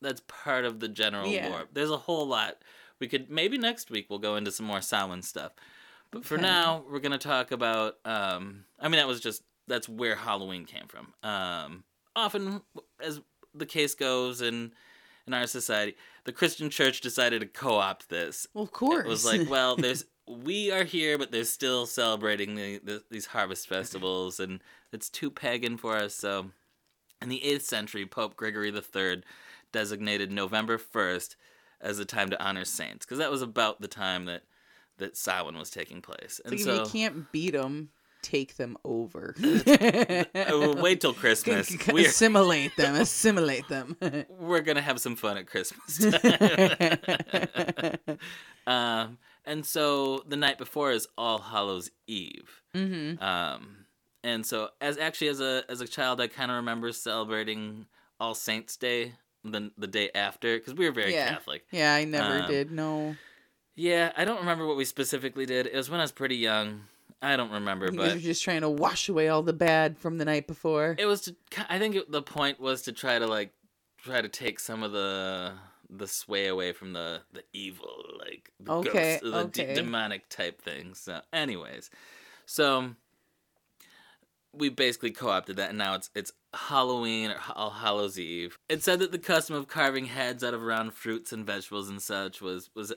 that's 0.00 0.22
part 0.26 0.64
of 0.64 0.80
the 0.80 0.88
general 0.88 1.26
Yeah. 1.28 1.48
lore. 1.50 1.64
There's 1.72 1.90
a 1.90 1.98
whole 1.98 2.26
lot. 2.26 2.56
We 2.98 3.06
could 3.06 3.30
maybe 3.30 3.58
next 3.58 3.90
week 3.90 4.06
we'll 4.08 4.18
go 4.20 4.36
into 4.36 4.50
some 4.50 4.64
more 4.66 4.80
Samhain 4.80 5.20
stuff. 5.22 5.52
But 6.12 6.24
for 6.24 6.34
Okay. 6.34 6.42
now, 6.42 6.84
we're 6.88 7.00
gonna 7.00 7.18
talk 7.18 7.50
about. 7.50 7.98
Um, 8.04 8.66
I 8.78 8.88
mean, 8.88 8.98
that 8.98 9.08
was 9.08 9.20
just 9.20 9.42
that's 9.66 9.88
where 9.88 10.14
Halloween 10.14 10.66
came 10.66 10.86
from. 10.86 11.14
Um, 11.22 11.84
often, 12.14 12.60
as 13.00 13.20
the 13.54 13.66
case 13.66 13.94
goes 13.94 14.40
in 14.40 14.72
in 15.26 15.34
our 15.34 15.46
society, 15.46 15.96
the 16.24 16.32
Christian 16.32 16.70
Church 16.70 17.00
decided 17.00 17.40
to 17.40 17.46
co-opt 17.46 18.08
this. 18.08 18.46
Well, 18.54 18.64
of 18.64 18.72
course. 18.72 19.04
It 19.04 19.08
was 19.08 19.24
like, 19.24 19.46
well, 19.48 19.76
there's 19.76 20.04
we 20.28 20.70
are 20.70 20.84
here, 20.84 21.18
but 21.18 21.32
they're 21.32 21.44
still 21.44 21.86
celebrating 21.86 22.54
the, 22.54 22.78
the, 22.78 23.02
these 23.10 23.26
harvest 23.26 23.68
festivals, 23.68 24.38
and 24.38 24.62
it's 24.92 25.08
too 25.08 25.30
pagan 25.30 25.76
for 25.76 25.96
us. 25.96 26.14
So, 26.14 26.50
in 27.20 27.28
the 27.28 27.42
eighth 27.42 27.64
century, 27.64 28.06
Pope 28.06 28.36
Gregory 28.36 28.72
III 28.72 29.22
designated 29.72 30.30
November 30.30 30.76
first 30.78 31.36
as 31.80 31.98
the 31.98 32.04
time 32.04 32.30
to 32.30 32.42
honor 32.42 32.64
saints, 32.64 33.04
because 33.04 33.18
that 33.18 33.30
was 33.30 33.42
about 33.42 33.80
the 33.80 33.88
time 33.88 34.26
that 34.26 34.42
that 34.98 35.16
Samhain 35.16 35.56
was 35.58 35.70
taking 35.70 36.02
place. 36.02 36.40
And 36.44 36.58
so, 36.60 36.70
if 36.70 36.78
you 36.78 36.86
can't 37.00 37.32
beat 37.32 37.52
them, 37.52 37.90
take 38.22 38.56
them 38.56 38.76
over. 38.84 39.34
uh, 40.34 40.74
wait 40.78 41.00
till 41.00 41.12
Christmas. 41.24 41.74
We're 41.88 42.06
assimilate 42.08 42.76
them. 42.76 42.94
Assimilate 42.94 43.68
them. 43.68 43.96
we're 44.28 44.60
gonna 44.60 44.80
have 44.82 45.00
some 45.00 45.16
fun 45.16 45.36
at 45.38 45.46
Christmas. 45.46 46.04
um, 48.66 49.18
and 49.44 49.66
so 49.66 50.22
the 50.28 50.36
night 50.36 50.58
before 50.58 50.92
is 50.92 51.08
All 51.18 51.38
Hallows 51.38 51.90
Eve. 52.06 52.62
mm-hmm. 52.74 53.22
Um, 53.22 53.78
and 54.24 54.46
so 54.46 54.68
as 54.80 54.98
actually 54.98 55.28
as 55.28 55.40
a 55.40 55.64
as 55.68 55.80
a 55.80 55.88
child, 55.88 56.20
I 56.20 56.28
kind 56.28 56.50
of 56.50 56.56
remember 56.58 56.92
celebrating 56.92 57.86
All 58.20 58.34
Saints 58.34 58.76
Day 58.76 59.14
the 59.42 59.72
the 59.76 59.88
day 59.88 60.10
after 60.14 60.56
because 60.58 60.74
we 60.74 60.84
were 60.86 60.92
very 60.92 61.12
Yeah. 61.12 61.28
Catholic. 61.30 61.64
Yeah, 61.72 61.92
I 61.94 62.04
never 62.04 62.42
Um, 62.44 62.50
did. 62.50 62.70
No, 62.70 63.16
Yeah, 63.74 64.12
I 64.16 64.24
don't 64.24 64.38
remember 64.40 64.66
what 64.66 64.76
we 64.76 64.84
specifically 64.84 65.46
did. 65.46 65.66
It 65.66 65.74
was 65.74 65.88
when 65.90 66.00
I 66.00 66.04
was 66.04 66.12
pretty 66.12 66.36
young. 66.36 66.82
I 67.22 67.36
don't 67.36 67.52
remember, 67.52 67.90
but 67.92 68.08
you 68.08 68.14
were 68.14 68.20
just 68.20 68.42
trying 68.42 68.62
to 68.62 68.68
wash 68.68 69.08
away 69.08 69.28
all 69.28 69.42
the 69.42 69.52
bad 69.52 69.96
from 69.96 70.18
the 70.18 70.24
night 70.24 70.46
before. 70.48 70.96
it 70.98 71.06
was. 71.06 71.22
To, 71.22 71.36
I 71.68 71.78
think 71.78 71.94
it, 71.94 72.10
the 72.10 72.22
point 72.22 72.58
was 72.60 72.82
to 72.82 72.92
try 72.92 73.18
to 73.18 73.26
like 73.26 73.52
try 74.02 74.20
to 74.20 74.28
take 74.28 74.58
some 74.58 74.82
of 74.82 74.90
the 74.92 75.52
the 75.88 76.08
sway 76.08 76.48
away 76.48 76.72
from 76.72 76.92
the 76.94 77.20
the 77.32 77.44
evil, 77.52 78.04
like 78.18 78.50
the 78.58 78.72
Okay, 78.72 79.18
ghosts, 79.20 79.20
the 79.22 79.44
de- 79.44 79.62
okay. 79.62 79.74
demonic 79.74 80.28
type 80.28 80.60
things. 80.60 80.98
So, 80.98 81.20
anyways, 81.32 81.90
so 82.44 82.96
we 84.52 84.68
basically 84.68 85.12
co-opted 85.12 85.56
that, 85.56 85.68
and 85.68 85.78
now 85.78 85.94
it's 85.94 86.10
it's 86.16 86.32
Halloween 86.52 87.30
or 87.30 87.36
All 87.54 87.70
Hallows 87.70 88.18
Eve. 88.18 88.58
It 88.68 88.82
said 88.82 88.98
that 88.98 89.12
the 89.12 89.18
custom 89.18 89.54
of 89.54 89.68
carving 89.68 90.06
heads 90.06 90.42
out 90.42 90.54
of 90.54 90.62
round 90.62 90.92
fruits 90.92 91.32
and 91.32 91.46
vegetables 91.46 91.88
and 91.88 92.02
such 92.02 92.40
was 92.42 92.68
was 92.74 92.92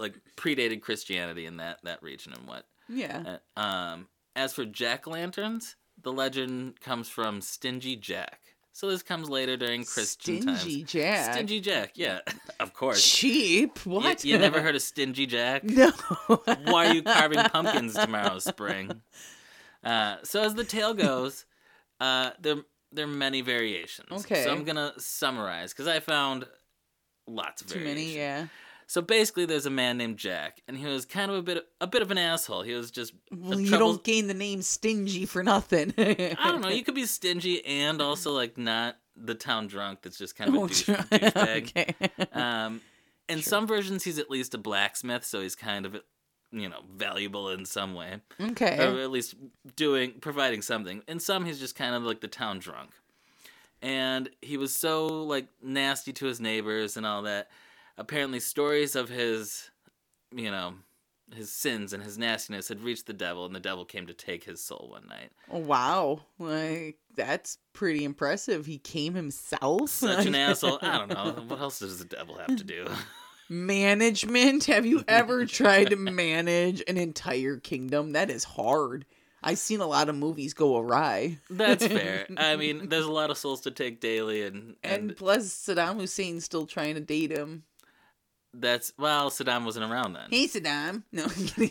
like 0.00 0.14
predated 0.36 0.80
Christianity 0.82 1.46
in 1.46 1.58
that 1.58 1.78
that 1.84 2.02
region 2.02 2.32
and 2.32 2.46
what. 2.48 2.66
yeah. 2.88 3.36
Uh, 3.56 3.60
um, 3.60 4.08
as 4.36 4.52
for 4.52 4.64
jack 4.64 5.06
lanterns, 5.06 5.76
the 6.02 6.12
legend 6.12 6.80
comes 6.80 7.08
from 7.08 7.40
Stingy 7.40 7.96
Jack. 7.96 8.40
So 8.72 8.88
this 8.88 9.02
comes 9.02 9.28
later 9.28 9.56
during 9.56 9.84
Christian 9.84 10.40
Stingy 10.40 10.76
times. 10.82 10.92
Jack. 10.92 11.34
Stingy 11.34 11.60
Jack, 11.60 11.92
yeah, 11.96 12.20
of 12.60 12.72
course. 12.72 13.04
Cheap. 13.04 13.80
You, 13.84 13.90
What? 13.92 14.24
you 14.24 14.38
never 14.38 14.60
heard 14.62 14.76
of 14.76 14.82
Stingy 14.92 15.26
Jack? 15.26 15.64
No. 15.64 15.90
Why 16.64 16.86
are 16.86 16.94
you 16.94 17.02
carving 17.02 17.42
pumpkins 17.44 17.94
tomorrow, 17.94 18.38
spring? 18.38 19.02
Uh, 19.84 20.16
so 20.22 20.42
as 20.42 20.54
the 20.54 20.64
tale 20.64 20.94
goes, 20.94 21.44
uh, 22.00 22.30
there 22.40 22.56
there 22.92 23.04
are 23.04 23.08
many 23.08 23.40
variations. 23.40 24.08
Okay. 24.24 24.44
So 24.44 24.52
I'm 24.52 24.64
gonna 24.64 24.92
summarize 24.98 25.72
because 25.72 25.88
I 25.88 26.00
found 26.00 26.46
lots 27.26 27.62
of 27.62 27.68
Too 27.68 27.80
variations. 27.80 28.06
many. 28.06 28.16
Yeah. 28.16 28.46
So 28.90 29.00
basically, 29.00 29.46
there's 29.46 29.66
a 29.66 29.70
man 29.70 29.98
named 29.98 30.16
Jack, 30.16 30.62
and 30.66 30.76
he 30.76 30.84
was 30.84 31.04
kind 31.04 31.30
of 31.30 31.36
a 31.36 31.42
bit 31.42 31.64
a 31.80 31.86
bit 31.86 32.02
of 32.02 32.10
an 32.10 32.18
asshole. 32.18 32.62
He 32.62 32.74
was 32.74 32.90
just 32.90 33.12
Well, 33.30 33.60
you 33.60 33.68
trouble- 33.68 33.92
don't 33.92 34.02
gain 34.02 34.26
the 34.26 34.34
name 34.34 34.62
Stingy 34.62 35.26
for 35.26 35.44
nothing. 35.44 35.94
I 35.96 36.34
don't 36.42 36.60
know. 36.60 36.70
You 36.70 36.82
could 36.82 36.96
be 36.96 37.06
stingy 37.06 37.64
and 37.64 38.02
also 38.02 38.32
like 38.32 38.58
not 38.58 38.96
the 39.14 39.36
town 39.36 39.68
drunk. 39.68 40.00
That's 40.02 40.18
just 40.18 40.34
kind 40.34 40.48
of 40.50 40.56
a 40.56 40.58
Oh, 40.58 40.66
douche, 40.66 40.82
douchebag. 40.88 41.68
okay. 41.68 41.94
Um, 42.32 42.80
in 43.28 43.42
some 43.42 43.64
versions, 43.68 44.02
he's 44.02 44.18
at 44.18 44.28
least 44.28 44.54
a 44.54 44.58
blacksmith, 44.58 45.24
so 45.24 45.40
he's 45.40 45.54
kind 45.54 45.86
of 45.86 46.00
you 46.50 46.68
know 46.68 46.80
valuable 46.92 47.48
in 47.50 47.66
some 47.66 47.94
way, 47.94 48.16
okay. 48.40 48.76
or 48.84 48.98
at 48.98 49.12
least 49.12 49.36
doing 49.76 50.14
providing 50.20 50.62
something. 50.62 51.04
In 51.06 51.20
some, 51.20 51.44
he's 51.44 51.60
just 51.60 51.76
kind 51.76 51.94
of 51.94 52.02
like 52.02 52.22
the 52.22 52.26
town 52.26 52.58
drunk, 52.58 52.90
and 53.82 54.30
he 54.42 54.56
was 54.56 54.74
so 54.74 55.06
like 55.06 55.46
nasty 55.62 56.12
to 56.14 56.26
his 56.26 56.40
neighbors 56.40 56.96
and 56.96 57.06
all 57.06 57.22
that. 57.22 57.48
Apparently, 58.00 58.40
stories 58.40 58.96
of 58.96 59.08
his, 59.08 59.70
you 60.34 60.50
know. 60.50 60.74
His 61.32 61.52
sins 61.52 61.92
and 61.92 62.02
his 62.02 62.18
nastiness 62.18 62.66
had 62.66 62.82
reached 62.82 63.06
the 63.06 63.12
devil, 63.12 63.46
and 63.46 63.54
the 63.54 63.60
devil 63.60 63.84
came 63.84 64.08
to 64.08 64.12
take 64.12 64.42
his 64.42 64.60
soul 64.60 64.88
one 64.90 65.06
night. 65.06 65.30
Oh, 65.48 65.60
wow. 65.60 66.22
Like 66.40 66.98
that's 67.14 67.56
pretty 67.72 68.02
impressive. 68.02 68.66
He 68.66 68.78
came 68.78 69.14
himself. 69.14 69.90
Such 69.90 70.26
an 70.26 70.34
asshole. 70.46 70.80
I 70.82 70.98
don't 70.98 71.10
know. 71.10 71.44
What 71.46 71.60
else 71.60 71.78
does 71.78 72.00
the 72.00 72.04
devil 72.04 72.36
have 72.36 72.56
to 72.56 72.64
do? 72.64 72.84
Management. 73.48 74.64
Have 74.64 74.86
you 74.86 75.04
ever 75.06 75.46
tried 75.46 75.90
to 75.90 75.96
manage 75.96 76.82
an 76.88 76.96
entire 76.96 77.58
kingdom? 77.58 78.10
That 78.12 78.28
is 78.28 78.42
hard. 78.42 79.06
I've 79.42 79.58
seen 79.58 79.80
a 79.80 79.86
lot 79.86 80.08
of 80.08 80.16
movies 80.16 80.52
go 80.52 80.78
awry. 80.78 81.38
That's 81.48 81.86
fair. 81.86 82.26
I 82.36 82.56
mean, 82.56 82.88
there's 82.88 83.06
a 83.06 83.12
lot 83.12 83.30
of 83.30 83.38
souls 83.38 83.60
to 83.62 83.70
take 83.70 84.00
daily, 84.00 84.42
and 84.42 84.76
And 84.82 85.10
and 85.10 85.16
plus, 85.16 85.46
Saddam 85.48 86.00
Hussein's 86.00 86.44
still 86.44 86.66
trying 86.66 86.96
to 86.96 87.00
date 87.00 87.30
him. 87.30 87.62
That's 88.54 88.92
well, 88.98 89.30
Saddam 89.30 89.64
wasn't 89.64 89.90
around 89.90 90.14
then. 90.14 90.28
Hey, 90.30 90.46
Saddam. 90.46 91.02
No, 91.12 91.24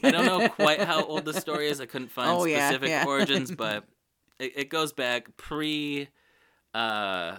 I 0.03 0.11
don't 0.11 0.25
know 0.25 0.49
quite 0.49 0.81
how 0.81 1.03
old 1.03 1.25
the 1.25 1.33
story 1.33 1.67
is. 1.67 1.81
I 1.81 1.85
couldn't 1.87 2.11
find 2.11 2.29
Oh, 2.29 2.45
specific 2.45 2.89
yeah. 2.89 3.05
origins, 3.07 3.51
but 3.55 3.83
it, 4.39 4.53
it 4.55 4.69
goes 4.69 4.93
back 4.93 5.35
pre, 5.37 6.07
uh, 6.73 7.37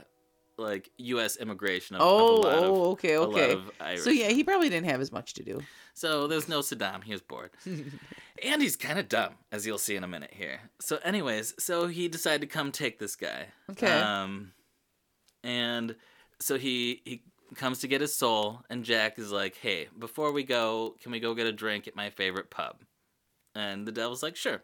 like 0.59 0.90
U.S. 0.99 1.37
immigration. 1.37 1.97
Of, 1.97 2.02
Oh, 2.02 2.37
of 2.38 2.44
lot 2.44 2.54
of, 2.54 2.64
oh, 2.64 2.85
okay, 2.92 3.16
okay. 3.16 3.56
So 3.97 4.11
yeah, 4.11 4.28
he 4.28 4.44
probably 4.44 4.68
didn't 4.68 4.90
have 4.90 5.00
as 5.00 5.11
much 5.11 5.35
to 5.35 5.42
do. 5.42 5.61
So 5.94 6.26
there's 6.26 6.49
no 6.49 6.61
Saddam. 6.61 7.02
He 7.04 7.12
was 7.12 7.23
bored. 7.23 7.50
and 7.66 8.61
he's 8.62 8.76
kind 8.76 8.99
of 8.99 9.09
dumb, 9.09 9.35
as 9.50 9.66
you'll 9.66 9.78
see 9.78 9.97
in 9.97 10.04
a 10.04 10.09
minute 10.09 10.32
here. 10.35 10.61
So, 10.80 10.99
anyways, 11.02 11.54
so 11.59 11.87
he 11.87 12.09
decided 12.09 12.42
to 12.42 12.47
come 12.47 12.73
take 12.73 12.99
this 12.99 13.16
guy. 13.16 13.47
Okay. 13.70 13.90
Um, 13.90 14.52
and 15.42 15.97
so 16.40 16.59
he 16.59 17.00
he 17.04 17.23
comes 17.57 17.78
to 17.80 17.88
get 17.88 18.00
his 18.00 18.14
soul, 18.14 18.62
and 18.71 18.85
Jack 18.85 19.19
is 19.19 19.33
like, 19.33 19.57
"Hey, 19.57 19.88
before 19.99 20.33
we 20.33 20.42
go, 20.45 20.97
can 21.02 21.12
we 21.12 21.21
go 21.21 21.35
get 21.35 21.47
a 21.47 21.52
drink 21.52 21.87
at 21.88 21.97
my 21.97 22.11
favorite 22.11 22.50
pub?" 22.50 22.83
And 23.54 23.87
the 23.87 23.92
devil's 23.92 24.23
like, 24.23 24.37
"Sure." 24.37 24.62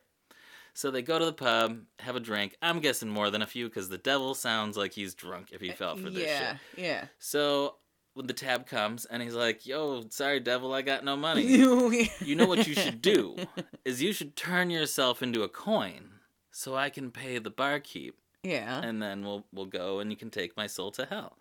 So 0.75 0.90
they 0.90 1.00
go 1.02 1.19
to 1.19 1.25
the 1.25 1.33
pub, 1.33 1.78
have 2.00 2.16
a 2.16 2.21
drink. 2.21 2.55
I'm 2.61 2.81
guessing 2.81 3.09
more 3.09 3.31
than 3.31 3.40
a 3.40 3.47
few 3.47 3.66
because 3.69 3.88
the 3.88 3.97
devil 3.99 4.35
sounds 4.35 4.76
like 4.76 4.93
he's 4.93 5.14
drunk 5.14 5.49
if 5.52 5.61
he 5.62 5.71
uh, 5.71 5.75
fell 5.75 5.97
for 5.97 6.11
this 6.11 6.23
shit. 6.25 6.26
yeah, 6.26 6.57
yeah. 6.76 7.05
So 7.19 7.76
when 8.12 8.26
the 8.26 8.35
tab 8.35 8.66
comes 8.66 9.05
and 9.07 9.23
he's 9.23 9.35
like, 9.35 9.66
"Yo, 9.66 10.05
sorry, 10.11 10.40
devil, 10.40 10.75
I 10.75 10.83
got 10.83 11.05
no 11.05 11.16
money." 11.16 11.43
you 11.47 12.07
you 12.21 12.37
know 12.37 12.47
what 12.47 12.66
you 12.66 12.75
should 12.83 13.00
do 13.02 13.37
is 13.85 14.02
you 14.02 14.12
should 14.12 14.37
turn 14.37 14.71
yourself 14.71 15.23
into 15.23 15.43
a 15.43 15.49
coin 15.49 16.11
so 16.52 16.75
I 16.76 16.90
can 16.90 17.11
pay 17.11 17.38
the 17.38 17.50
barkeep 17.50 18.14
Yeah. 18.43 18.81
and 18.83 19.02
then 19.02 19.25
we'll 19.25 19.47
we'll 19.52 19.66
go 19.66 19.99
and 20.00 20.11
you 20.11 20.16
can 20.16 20.31
take 20.31 20.57
my 20.57 20.66
soul 20.66 20.90
to 20.93 21.07
hell. 21.07 21.38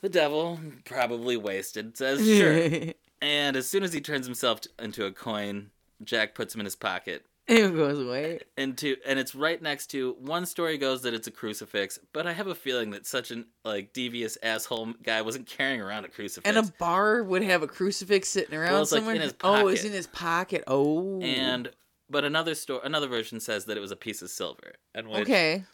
The 0.00 0.08
devil, 0.08 0.60
probably 0.84 1.36
wasted, 1.36 1.96
says 1.96 2.24
sure. 2.24 2.92
and 3.22 3.56
as 3.56 3.68
soon 3.68 3.82
as 3.82 3.92
he 3.92 4.00
turns 4.00 4.26
himself 4.26 4.60
t- 4.60 4.70
into 4.78 5.04
a 5.06 5.12
coin, 5.12 5.70
Jack 6.04 6.34
puts 6.34 6.54
him 6.54 6.60
in 6.60 6.66
his 6.66 6.76
pocket. 6.76 7.24
it 7.48 7.74
goes 7.74 7.98
away. 7.98 8.40
Into 8.56 8.96
and 9.06 9.18
it's 9.18 9.34
right 9.34 9.60
next 9.60 9.88
to 9.88 10.14
one 10.20 10.46
story 10.46 10.78
goes 10.78 11.02
that 11.02 11.14
it's 11.14 11.26
a 11.26 11.30
crucifix, 11.32 11.98
but 12.12 12.26
I 12.26 12.32
have 12.32 12.46
a 12.46 12.54
feeling 12.54 12.90
that 12.90 13.06
such 13.06 13.30
an 13.30 13.46
like 13.64 13.92
devious 13.92 14.38
asshole 14.42 14.92
guy 15.02 15.22
wasn't 15.22 15.46
carrying 15.46 15.80
around 15.80 16.04
a 16.04 16.08
crucifix. 16.08 16.48
And 16.48 16.58
a 16.58 16.70
bar 16.78 17.24
would 17.24 17.42
have 17.42 17.62
a 17.62 17.66
crucifix 17.66 18.28
sitting 18.28 18.56
around 18.56 18.78
like, 18.78 18.88
somewhere. 18.88 19.14
in 19.16 19.22
his 19.22 19.34
Oh, 19.42 19.66
it's 19.68 19.84
in 19.84 19.92
his 19.92 20.06
pocket. 20.06 20.62
Oh. 20.66 21.20
and 21.22 21.70
but 22.10 22.24
another 22.24 22.54
store 22.54 22.80
another 22.84 23.08
version 23.08 23.40
says 23.40 23.64
that 23.64 23.76
it 23.76 23.80
was 23.80 23.90
a 23.90 23.96
piece 23.96 24.22
of 24.22 24.30
silver 24.30 24.74
and 24.94 25.08
which 25.08 25.22
okay. 25.22 25.64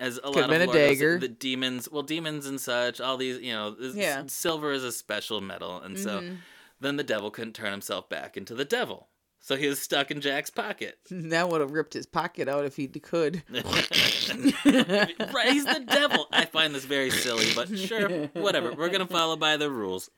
As 0.00 0.18
a 0.18 0.22
Could've 0.22 0.50
lot 0.50 0.60
of 0.62 0.72
dagger. 0.72 1.18
the 1.18 1.28
demons 1.28 1.88
well 1.90 2.02
demons 2.02 2.46
and 2.46 2.60
such 2.60 3.00
all 3.00 3.16
these 3.16 3.38
you 3.40 3.52
know 3.52 3.76
Yeah. 3.78 4.24
silver 4.26 4.72
is 4.72 4.82
a 4.82 4.90
special 4.90 5.40
metal 5.40 5.80
and 5.80 5.96
so 5.98 6.20
Mhm. 6.20 6.38
then 6.80 6.96
the 6.96 7.04
devil 7.04 7.30
couldn't 7.30 7.52
turn 7.54 7.70
himself 7.70 8.08
back 8.08 8.36
into 8.36 8.54
the 8.54 8.64
devil 8.64 9.08
so 9.38 9.56
he 9.56 9.68
was 9.68 9.80
stuck 9.80 10.10
in 10.10 10.20
jack's 10.20 10.50
pocket 10.50 10.98
That 11.10 11.48
would 11.50 11.60
have 11.60 11.70
ripped 11.72 11.94
his 11.94 12.06
pocket 12.06 12.48
out 12.48 12.64
if 12.64 12.74
he 12.76 12.88
could. 12.88 13.42
right 13.50 15.52
he's 15.52 15.64
the 15.64 15.84
devil 15.86 16.26
i 16.32 16.44
find 16.44 16.74
this 16.74 16.84
very 16.84 17.10
silly 17.10 17.46
but 17.54 17.76
sure 17.78 18.08
whatever 18.32 18.72
we're 18.72 18.88
gonna 18.88 19.06
follow 19.06 19.36
by 19.36 19.56
the 19.56 19.70
rules 19.70 20.10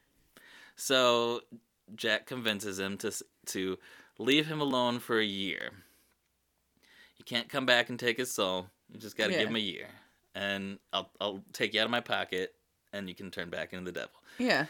so 0.76 1.40
jack 1.94 2.26
convinces 2.26 2.78
him 2.78 2.96
to 2.96 3.12
to 3.46 3.78
leave 4.18 4.46
him 4.46 4.60
alone 4.60 4.98
for 4.98 5.18
a 5.18 5.24
year 5.24 5.70
you 7.16 7.24
can't 7.24 7.48
come 7.48 7.66
back 7.66 7.88
and 7.88 7.98
take 7.98 8.18
his 8.18 8.32
soul 8.32 8.68
you 8.92 8.98
just 9.00 9.16
gotta 9.16 9.32
Yeah. 9.32 9.38
give 9.40 9.48
him 9.48 9.56
a 9.56 9.60
year 9.60 9.86
and 10.34 10.78
I'll, 10.92 11.10
I'll 11.20 11.42
take 11.52 11.74
you 11.74 11.80
out 11.80 11.84
of 11.84 11.90
my 11.90 12.00
pocket 12.00 12.54
and 12.92 13.08
you 13.08 13.14
can 13.14 13.30
turn 13.30 13.48
back 13.50 13.72
into 13.72 13.84
the 13.84 13.92
devil. 13.92 14.10
Yeah. 14.38 14.66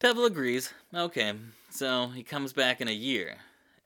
Devil 0.00 0.24
agrees. 0.26 0.72
Okay, 0.94 1.32
so 1.70 2.08
he 2.08 2.22
comes 2.22 2.52
back 2.52 2.80
in 2.80 2.88
a 2.88 2.92
year. 2.92 3.36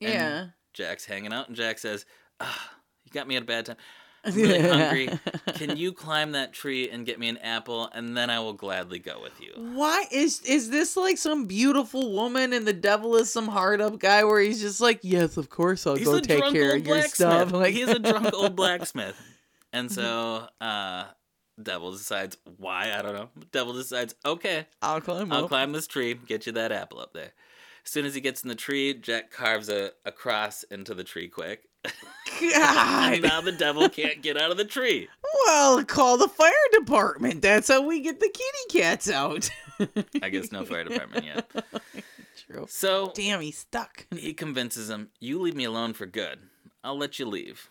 and 0.00 0.12
Yeah. 0.12 0.47
Jack's 0.75 1.04
hanging 1.04 1.33
out, 1.33 1.49
and 1.49 1.57
Jack 1.57 1.78
says, 1.78 2.04
ah, 2.40 2.71
"You 3.04 3.11
got 3.12 3.26
me 3.26 3.37
at 3.37 3.42
a 3.42 3.47
bad 3.47 3.66
time. 3.66 3.76
I'm 4.25 4.35
really 4.35 4.61
hungry. 4.68 5.09
Can 5.54 5.76
you 5.76 5.92
climb 5.92 6.33
that 6.33 6.52
tree 6.52 6.88
and 6.88 7.04
get 7.07 7.18
me 7.18 7.28
an 7.28 7.37
apple, 7.38 7.88
and 7.92 8.16
then 8.16 8.30
I 8.30 8.38
will 8.40 8.52
gladly 8.52 8.99
go 9.00 9.21
with 9.21 9.40
you." 9.40 9.52
Why 9.57 10.07
is 10.12 10.40
is 10.42 10.71
this 10.71 10.97
like 10.97 11.18
some 11.18 11.47
beautiful 11.47 12.12
woman 12.12 12.52
and 12.52 12.66
the 12.66 12.73
devil 12.73 13.16
is 13.16 13.33
some 13.33 13.49
hard 13.49 13.80
up 13.80 13.99
guy 13.99 14.23
where 14.25 14.40
he's 14.40 14.61
just 14.61 14.80
like, 14.80 15.00
yes, 15.02 15.37
of 15.37 15.49
course 15.50 15.87
I'll 15.87 15.97
He's 15.97 16.07
go 16.07 16.21
take 16.21 16.45
care 16.52 16.76
of 16.76 16.87
your 16.87 17.02
stuff. 17.02 17.50
Like 17.52 17.75
He's 17.75 17.88
a 17.88 17.99
drunk 17.99 18.33
old 18.35 18.54
blacksmith, 18.57 19.16
and 19.73 19.91
so 19.91 20.47
uh, 20.61 21.05
Devil 21.63 21.93
decides 21.93 22.37
why 22.57 22.93
I 22.97 23.03
don't 23.03 23.15
know. 23.15 23.29
Devil 23.53 23.75
decides, 23.75 24.15
okay, 24.25 24.67
I'll 24.83 25.01
climb 25.01 25.33
I'll 25.33 25.45
up. 25.45 25.49
climb 25.49 25.73
this 25.73 25.87
tree, 25.87 26.15
get 26.15 26.47
you 26.47 26.53
that 26.53 26.73
apple 26.73 27.01
up 27.01 27.13
there. 27.13 27.33
As 27.85 27.91
soon 27.93 28.05
as 28.05 28.15
he 28.15 28.21
gets 28.21 28.43
in 28.43 28.49
the 28.49 28.55
tree, 28.55 28.93
Jack 28.95 29.31
carves 29.31 29.69
a, 29.69 29.93
a 30.05 30.13
cross 30.13 30.63
into 30.65 30.95
the 30.95 31.05
tree 31.05 31.29
quick. 31.29 31.69
God. 32.41 33.23
now 33.23 33.41
the 33.41 33.55
devil 33.57 33.89
can't 33.89 34.21
get 34.21 34.37
out 34.37 34.51
of 34.51 34.57
the 34.57 34.65
tree. 34.65 35.09
Well, 35.47 35.85
call 35.85 36.19
the 36.19 36.29
fire 36.29 36.53
department. 36.73 37.41
That's 37.41 37.69
how 37.69 37.81
we 37.87 38.01
get 38.01 38.21
the 38.21 38.29
kitty 38.29 38.79
cats 38.81 39.09
out. 39.11 39.49
I 40.23 40.29
guess 40.29 40.53
no 40.53 40.65
fire 40.65 40.85
department 40.85 41.25
yet. 41.25 41.51
True. 42.47 42.67
So 42.69 43.13
Damn, 43.15 43.41
he's 43.41 43.59
stuck. 43.59 44.07
he 44.15 44.35
convinces 44.35 44.91
him, 44.91 45.11
"You 45.21 45.41
leave 45.41 45.55
me 45.57 45.65
alone 45.65 45.93
for 45.95 46.07
good. 46.07 46.41
I'll 46.85 46.99
let 46.99 47.19
you 47.19 47.27
leave." 47.27 47.69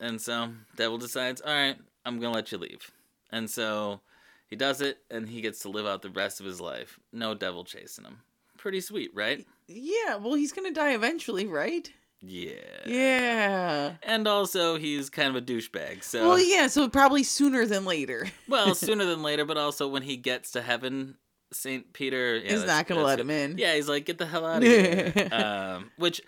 And 0.00 0.20
so 0.20 0.50
Devil 0.76 0.98
decides, 0.98 1.40
"All 1.40 1.52
right, 1.52 1.76
I'm 2.04 2.18
gonna 2.18 2.34
let 2.34 2.50
you 2.50 2.58
leave." 2.58 2.90
And 3.30 3.48
so 3.48 4.00
he 4.48 4.56
does 4.56 4.80
it, 4.80 4.98
and 5.10 5.28
he 5.28 5.40
gets 5.40 5.60
to 5.60 5.68
live 5.68 5.86
out 5.86 6.02
the 6.02 6.10
rest 6.10 6.40
of 6.40 6.46
his 6.46 6.60
life. 6.60 6.98
No 7.12 7.34
devil 7.34 7.64
chasing 7.64 8.04
him. 8.04 8.18
Pretty 8.56 8.80
sweet, 8.80 9.10
right? 9.14 9.46
Yeah, 9.68 10.16
well, 10.16 10.34
he's 10.34 10.52
gonna 10.52 10.72
die 10.72 10.94
eventually, 10.94 11.46
right? 11.46 11.90
Yeah. 12.20 12.54
Yeah. 12.84 13.92
And 14.02 14.26
also, 14.28 14.76
he's 14.76 15.08
kind 15.08 15.34
of 15.34 15.36
a 15.36 15.44
douchebag. 15.44 16.02
So, 16.04 16.28
Well, 16.28 16.38
yeah, 16.38 16.66
so 16.66 16.88
probably 16.88 17.22
sooner 17.22 17.64
than 17.64 17.84
later. 17.84 18.28
well, 18.48 18.74
sooner 18.74 19.04
than 19.06 19.22
later, 19.22 19.44
but 19.44 19.56
also 19.56 19.88
when 19.88 20.02
he 20.02 20.16
gets 20.16 20.50
to 20.52 20.62
heaven, 20.62 21.16
Saint 21.52 21.92
Peter 21.92 22.36
yeah, 22.36 22.50
he's 22.50 22.64
not 22.64 22.86
gonna 22.86 23.02
let 23.02 23.18
it. 23.18 23.22
him 23.22 23.30
in. 23.30 23.58
Yeah, 23.58 23.74
he's 23.74 23.88
like, 23.88 24.04
get 24.04 24.18
the 24.18 24.26
hell 24.26 24.46
out 24.46 24.62
of 24.62 24.68
here. 24.68 25.28
um, 25.32 25.90
which 25.96 26.20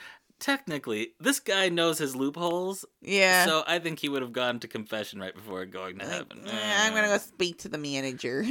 technically, 0.42 1.12
this 1.20 1.40
guy 1.40 1.70
knows 1.70 1.96
his 1.96 2.14
loopholes. 2.14 2.84
Yeah. 3.00 3.46
So 3.46 3.62
I 3.66 3.78
think 3.78 4.00
he 4.00 4.10
would 4.10 4.20
have 4.20 4.32
gone 4.32 4.60
to 4.60 4.68
confession 4.68 5.20
right 5.20 5.34
before 5.34 5.64
going 5.64 5.98
to 6.00 6.04
Like, 6.04 6.14
heaven. 6.14 6.42
"Eh, 6.46 6.76
I'm 6.86 6.92
gonna 6.92 7.06
go 7.08 7.16
speak 7.18 7.58
to 7.60 7.68
the 7.70 7.78
manager, 7.78 8.44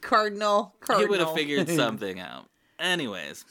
Cardinal. 0.00 0.76
Cardinal. 0.80 1.06
He 1.06 1.10
would 1.10 1.20
have 1.26 1.34
figured 1.34 1.68
something 1.82 2.20
out. 2.20 2.46
Anyways, 2.78 3.44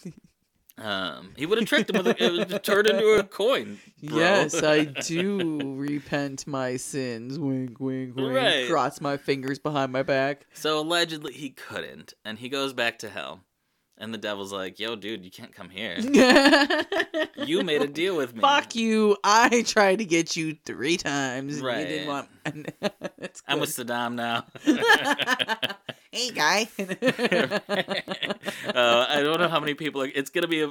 um, 0.77 1.31
he 1.36 1.46
would 1.46 1.58
have 1.60 1.67
tricked 1.67 1.89
him 1.89 1.98
with 2.03 2.08
a, 2.08 2.24
it 2.24 2.31
would 2.51 2.63
turn 2.63 2.86
into 2.86 3.19
a 3.19 3.24
coin. 3.24 3.79
Bro. 4.01 4.17
Yes, 4.17 4.63
I 4.63 4.86
do 5.05 5.75
repent 5.75 6.48
my 6.48 6.77
sins. 6.77 7.38
Wink, 7.38 7.79
wink, 7.79 8.15
wink. 8.15 8.34
Right. 8.36 8.69
Cross 8.69 9.01
my 9.01 9.17
fingers 9.17 9.60
behind 9.60 9.91
my 9.91 10.03
back. 10.03 10.46
So 10.53 10.79
allegedly 10.79 11.34
he 11.34 11.50
couldn't, 11.50 12.13
and 12.24 12.39
he 12.39 12.48
goes 12.50 12.72
back 12.74 13.00
to 13.00 13.10
hell. 13.10 13.41
And 14.01 14.13
the 14.13 14.17
devil's 14.17 14.53
like, 14.53 14.79
"Yo, 14.79 14.95
dude, 14.95 15.25
you 15.25 15.31
can't 15.31 15.53
come 15.53 15.69
here. 15.69 15.97
You 17.45 17.63
made 17.63 17.81
a 17.81 17.87
deal 17.87 18.15
with 18.17 18.33
me. 18.33 18.41
Fuck 18.41 18.75
you! 18.75 19.17
I 19.23 19.61
tried 19.63 19.97
to 19.99 20.05
get 20.05 20.35
you 20.37 20.57
three 20.65 20.97
times. 20.97 21.53
and 21.55 21.61
You 21.61 21.67
Right. 21.67 21.87
didn't 21.87 22.07
want. 22.07 22.29
I'm 23.47 23.59
with 23.59 23.69
Saddam 23.69 24.13
now." 24.15 24.45
hey, 26.11 26.31
guy. 26.31 26.67
uh, 28.73 29.05
I 29.09 29.21
don't 29.23 29.39
know 29.39 29.47
how 29.49 29.59
many 29.59 29.73
people 29.73 30.01
are. 30.03 30.07
It's 30.13 30.29
gonna 30.29 30.47
be 30.47 30.62
a. 30.63 30.69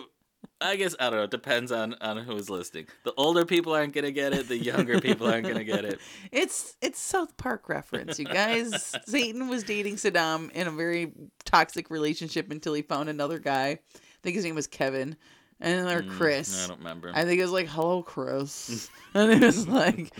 I 0.60 0.76
guess 0.76 0.94
I 0.98 1.04
don't 1.10 1.18
know. 1.18 1.22
It 1.24 1.30
depends 1.30 1.70
on 1.70 1.94
on 2.00 2.16
who's 2.18 2.50
listening. 2.50 2.86
The 3.04 3.12
older 3.16 3.44
people 3.44 3.72
aren't 3.74 3.92
gonna 3.94 4.10
get 4.10 4.32
it. 4.32 4.48
The 4.48 4.56
younger 4.58 5.00
people 5.00 5.28
aren't 5.28 5.46
gonna 5.46 5.64
get 5.64 5.84
it. 5.84 6.00
It's 6.32 6.76
it's 6.82 6.98
South 7.00 7.36
Park 7.36 7.68
reference, 7.68 8.18
you 8.18 8.24
guys. 8.24 8.94
Satan 9.06 9.48
was 9.48 9.62
dating 9.62 9.96
Saddam 9.96 10.50
in 10.52 10.66
a 10.66 10.70
very 10.70 11.12
toxic 11.44 11.90
relationship 11.90 12.50
until 12.50 12.74
he 12.74 12.82
found 12.82 13.08
another 13.08 13.38
guy. 13.38 13.68
I 13.68 14.20
think 14.22 14.34
his 14.34 14.44
name 14.44 14.56
was 14.56 14.66
Kevin, 14.66 15.16
and 15.60 15.88
or 15.88 16.02
Mm, 16.02 16.10
Chris. 16.10 16.64
I 16.64 16.68
don't 16.68 16.78
remember. 16.78 17.12
I 17.14 17.24
think 17.24 17.38
it 17.38 17.42
was 17.42 17.52
like, 17.52 17.68
"Hello, 17.68 18.02
Chris," 18.02 18.90
and 19.14 19.30
it 19.30 19.40
was 19.42 19.68
like, 19.68 20.12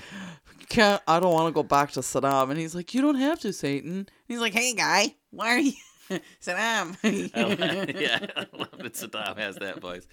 "Can't 0.68 1.02
I 1.08 1.18
don't 1.18 1.32
want 1.32 1.48
to 1.48 1.52
go 1.52 1.64
back 1.64 1.90
to 1.92 2.00
Saddam." 2.00 2.50
And 2.50 2.58
he's 2.60 2.74
like, 2.76 2.94
"You 2.94 3.02
don't 3.02 3.16
have 3.16 3.40
to, 3.40 3.52
Satan." 3.52 4.08
He's 4.28 4.38
like, 4.40 4.52
"Hey, 4.52 4.72
guy, 4.74 5.16
why 5.30 5.48
are 5.48 5.58
you 5.58 5.72
Saddam?" 6.40 6.96
Love- 7.36 8.00
yeah, 8.00 8.26
I 8.36 8.46
love 8.56 8.78
that 8.78 8.94
Saddam 8.94 9.36
has 9.38 9.56
that 9.56 9.80
voice. 9.80 10.06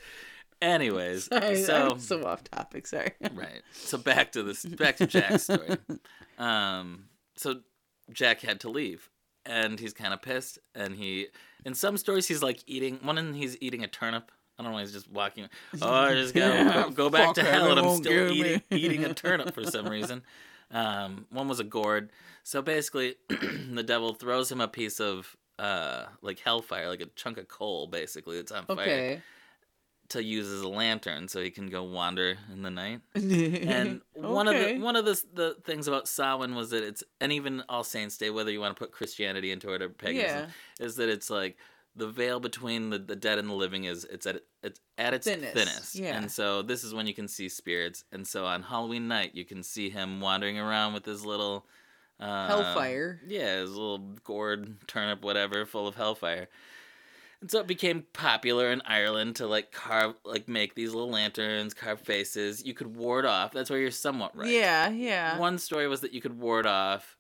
Anyways, 0.62 1.26
Sorry, 1.32 1.62
so 1.64 1.98
so 1.98 2.26
off 2.26 2.44
topic. 2.44 2.88
Sorry. 2.88 3.12
right. 3.34 3.62
So 3.74 3.98
back 3.98 4.32
to 4.34 4.44
this. 4.44 4.66
Back 4.66 4.98
to 4.98 5.08
Jack's 5.08 5.44
story. 5.44 5.78
Um. 6.38 7.06
So 7.36 7.62
Jack 8.12 8.42
had 8.42 8.62
to 8.62 8.70
leave, 8.70 9.10
and 9.46 9.80
he's 9.80 9.94
kind 9.94 10.14
of 10.14 10.22
pissed. 10.22 10.60
And 10.74 10.96
he, 10.96 11.28
in 11.66 11.74
some 11.74 11.98
stories, 11.98 12.28
he's 12.28 12.42
like 12.42 12.64
eating. 12.68 13.00
One, 13.02 13.18
and 13.18 13.36
he's 13.36 13.58
eating 13.62 13.84
a 13.84 13.88
turnip. 13.88 14.32
I 14.58 14.64
don't 14.64 14.72
know. 14.72 14.76
Why 14.76 14.82
he's 14.84 14.94
just 14.94 15.12
walking. 15.12 15.50
Oh, 15.82 15.90
I 15.92 16.14
just 16.14 16.34
gotta 16.34 16.54
Yeah, 16.56 16.84
go, 16.84 16.90
go 16.92 17.10
back 17.10 17.34
to 17.36 17.44
hell, 17.44 17.72
and 17.72 17.80
I'm 17.80 17.96
still 17.98 18.32
eating 18.32 18.62
eating 18.72 19.04
a 19.04 19.14
turnip 19.14 19.54
for 19.54 19.66
some 19.66 19.88
reason. 19.90 20.24
Um, 20.72 21.26
one 21.30 21.48
was 21.50 21.60
a 21.60 21.64
gourd. 21.66 22.12
So 22.44 22.62
basically, 22.62 23.16
the 23.30 23.84
devil 23.84 24.14
throws 24.14 24.50
him 24.52 24.62
a 24.62 24.68
piece 24.70 25.00
of 25.02 25.36
uh 25.60 26.06
like 26.22 26.40
hellfire, 26.40 26.90
like 26.90 27.02
a 27.02 27.06
chunk 27.16 27.38
of 27.38 27.48
coal, 27.48 27.88
basically. 27.88 28.38
that's 28.38 28.52
on 28.52 28.66
fire 28.66 28.80
Okay. 28.80 29.22
to 30.10 30.24
use 30.24 30.48
as 30.48 30.62
a 30.62 30.68
lantern, 30.68 31.28
so 31.28 31.42
he 31.42 31.50
can 31.50 31.68
go 31.70 31.84
wander 31.84 32.38
in 32.54 32.62
the 32.62 32.70
night. 32.70 33.02
And 33.16 34.02
one 34.14 34.48
of 34.48 34.56
the 34.56 34.78
one 34.80 34.96
of 34.96 35.06
the 35.06 35.22
the 35.34 35.56
things 35.64 35.88
about 35.88 36.08
Samhain 36.08 36.56
was 36.56 36.70
that 36.72 36.84
it's 36.84 37.04
and 37.22 37.32
even 37.32 37.64
All 37.70 37.84
Saints 37.84 38.18
Day, 38.18 38.30
whether 38.30 38.52
you 38.52 38.60
want 38.60 38.76
to 38.76 38.80
put 38.80 38.92
Christianity 38.92 39.52
into 39.52 39.74
it 39.74 39.82
or 39.82 39.90
paganism, 39.90 40.50
is 40.80 40.96
that 40.98 41.10
it's 41.10 41.30
like 41.30 41.58
the 41.98 42.10
veil 42.10 42.42
between 42.42 42.90
the, 42.90 43.00
the 43.00 43.16
dead 43.16 43.40
and 43.40 43.50
the 43.50 43.54
living 43.54 43.86
is 43.86 44.04
it's 44.06 44.26
at 44.28 44.42
it's 44.62 44.82
at 44.98 45.14
its 45.14 45.26
Thinnest, 45.28 45.54
thinnest. 45.54 45.96
yeah. 45.96 46.18
And 46.18 46.30
so 46.30 46.62
this 46.62 46.84
is 46.84 46.94
when 46.94 47.08
you 47.08 47.14
can 47.14 47.28
see 47.30 47.48
spirits. 47.48 48.04
And 48.12 48.28
so 48.28 48.46
on 48.46 48.64
Halloween 48.64 49.08
night 49.08 49.34
you 49.34 49.46
can 49.46 49.64
see 49.64 49.90
him 49.90 50.20
wandering 50.20 50.60
around 50.60 50.94
with 50.94 51.06
his 51.06 51.26
little 51.26 51.66
uh, 52.20 52.48
Hellfire. 52.48 53.22
Yeah, 53.28 53.60
his 53.60 53.72
little 53.72 54.00
gourd 54.24 54.88
turnip, 54.88 55.24
whatever, 55.24 55.66
full 55.66 55.88
of 55.88 55.96
hellfire. 55.96 56.48
And 57.42 57.52
so 57.52 57.60
it 57.60 57.68
became 57.68 58.06
popular 58.14 58.72
in 58.72 58.82
Ireland 58.86 59.36
to 59.38 59.48
like 59.48 59.72
carve, 59.72 60.16
like 60.24 60.48
make 60.48 60.76
these 60.76 60.94
little 60.94 61.10
lanterns, 61.12 61.74
carve 61.74 62.00
faces. 62.00 62.66
You 62.66 62.74
could 62.74 62.96
ward 62.96 63.26
off. 63.26 63.52
That's 63.52 63.70
where 63.70 63.80
you're 63.80 63.92
somewhat 63.92 64.36
right. 64.36 64.50
Yeah, 64.50 64.90
yeah. 64.90 65.38
One 65.38 65.58
story 65.58 65.88
was 65.88 66.02
that 66.02 66.14
you 66.14 66.22
could 66.22 66.40
ward 66.40 66.66
off 66.66 67.18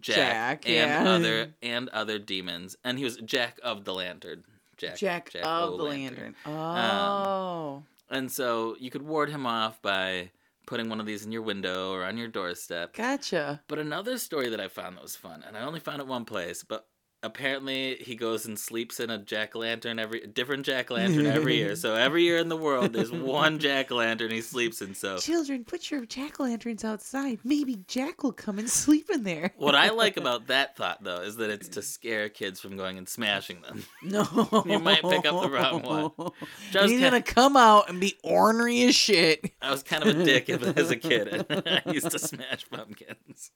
Jack, 0.00 0.62
Jack, 0.62 0.68
and 0.68 0.74
yeah. 0.74 1.10
other 1.10 1.54
and 1.62 1.88
other 1.90 2.18
demons, 2.18 2.76
and 2.84 2.98
he 2.98 3.04
was 3.04 3.16
Jack 3.16 3.58
of 3.62 3.84
the 3.84 3.94
Lantern. 3.94 4.44
Jack, 4.76 4.96
Jack, 4.96 5.30
of 5.36 5.78
the 5.78 5.84
O'Lantern. 5.84 6.34
lantern. 6.44 6.54
Oh. 6.54 7.82
And 8.10 8.30
so 8.30 8.76
you 8.78 8.90
could 8.90 9.02
ward 9.02 9.30
him 9.30 9.46
off 9.46 9.80
by 9.80 10.30
putting 10.66 10.88
one 10.88 11.00
of 11.00 11.06
these 11.06 11.24
in 11.24 11.32
your 11.32 11.42
window 11.42 11.92
or 11.92 12.04
on 12.04 12.18
your 12.18 12.28
doorstep. 12.28 12.94
gotcha. 12.94 13.62
But 13.68 13.78
another 13.78 14.18
story 14.18 14.48
that 14.50 14.60
I 14.60 14.68
found 14.68 14.96
that 14.96 15.02
was 15.02 15.16
fun, 15.16 15.44
and 15.46 15.56
I 15.56 15.62
only 15.62 15.80
found 15.80 16.00
it 16.00 16.06
one 16.06 16.24
place, 16.24 16.64
but 16.64 16.86
apparently 17.22 17.96
he 17.96 18.14
goes 18.14 18.46
and 18.46 18.58
sleeps 18.58 19.00
in 19.00 19.10
a 19.10 19.18
jack 19.18 19.56
o' 19.56 19.60
lantern 19.60 19.98
every 19.98 20.26
different 20.26 20.64
jack 20.64 20.90
o' 20.90 20.94
lantern 20.94 21.26
every 21.26 21.56
year. 21.56 21.74
So 21.76 21.94
every 21.94 22.22
year 22.22 22.36
in 22.38 22.48
the 22.48 22.56
world, 22.56 22.92
there's 22.92 23.10
one 23.12 23.58
jack 23.58 23.90
o' 23.90 23.96
lantern 23.96 24.30
he 24.30 24.40
sleeps 24.40 24.80
in. 24.82 24.94
So 24.94 25.18
Children, 25.18 25.64
put 25.64 25.90
your 25.90 26.04
jack 26.06 26.38
o' 26.40 26.44
lanterns 26.44 26.84
outside. 26.84 27.38
Maybe 27.44 27.78
Jack 27.88 28.22
will 28.22 28.32
come 28.32 28.58
and 28.58 28.68
sleep 28.82 29.10
in 29.10 29.22
there. 29.24 29.52
what 29.56 29.74
I 29.74 29.90
like 29.90 30.16
about 30.16 30.46
that 30.48 30.76
thought 30.76 31.02
though 31.02 31.20
is 31.22 31.36
that 31.36 31.50
it's 31.50 31.68
to 31.70 31.82
scare 31.82 32.28
kids 32.28 32.60
from 32.60 32.76
going 32.76 32.98
and 32.98 33.08
smashing 33.08 33.62
them. 33.62 33.84
No. 34.02 34.24
You 34.66 34.78
might 34.78 35.02
pick 35.02 35.26
up 35.26 35.42
the 35.42 35.50
wrong 35.50 35.82
one. 35.82 36.10
He's 36.18 36.72
Just 36.72 36.88
kinda- 36.88 37.10
gonna 37.10 37.22
come 37.22 37.56
out 37.56 37.88
and 37.88 38.00
be 38.00 38.14
ornery 38.22 38.82
as 38.84 38.94
shit. 38.94 39.50
I 39.60 39.70
was 39.70 39.82
kind 39.82 40.02
of 40.04 40.16
a 40.18 40.24
dick 40.24 40.48
as 40.48 40.90
a 40.90 40.96
kid. 40.96 41.46
I 41.50 41.82
used 41.90 42.10
to 42.10 42.18
smash 42.18 42.68
pumpkins. 42.70 43.50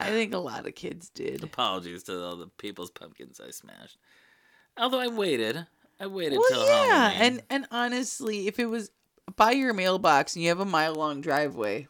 I 0.00 0.10
think 0.10 0.34
a 0.34 0.38
lot 0.38 0.66
of 0.66 0.74
kids 0.74 1.08
did. 1.10 1.42
Apologies 1.44 2.02
to 2.04 2.22
all 2.24 2.36
the 2.36 2.48
people's 2.58 2.90
pumpkins 2.90 3.40
I 3.40 3.50
smashed. 3.50 3.96
Although 4.76 4.98
I 5.00 5.06
waited. 5.08 5.66
I 6.00 6.06
waited 6.08 6.38
Well, 6.38 6.48
till 6.48 6.66
yeah, 6.66 7.10
Halloween. 7.10 7.20
and 7.22 7.42
and 7.50 7.66
honestly, 7.70 8.48
if 8.48 8.58
it 8.58 8.66
was 8.66 8.90
by 9.36 9.52
your 9.52 9.72
mailbox 9.72 10.34
and 10.34 10.42
you 10.42 10.48
have 10.48 10.60
a 10.60 10.64
mile 10.64 10.94
long 10.94 11.20
driveway, 11.20 11.86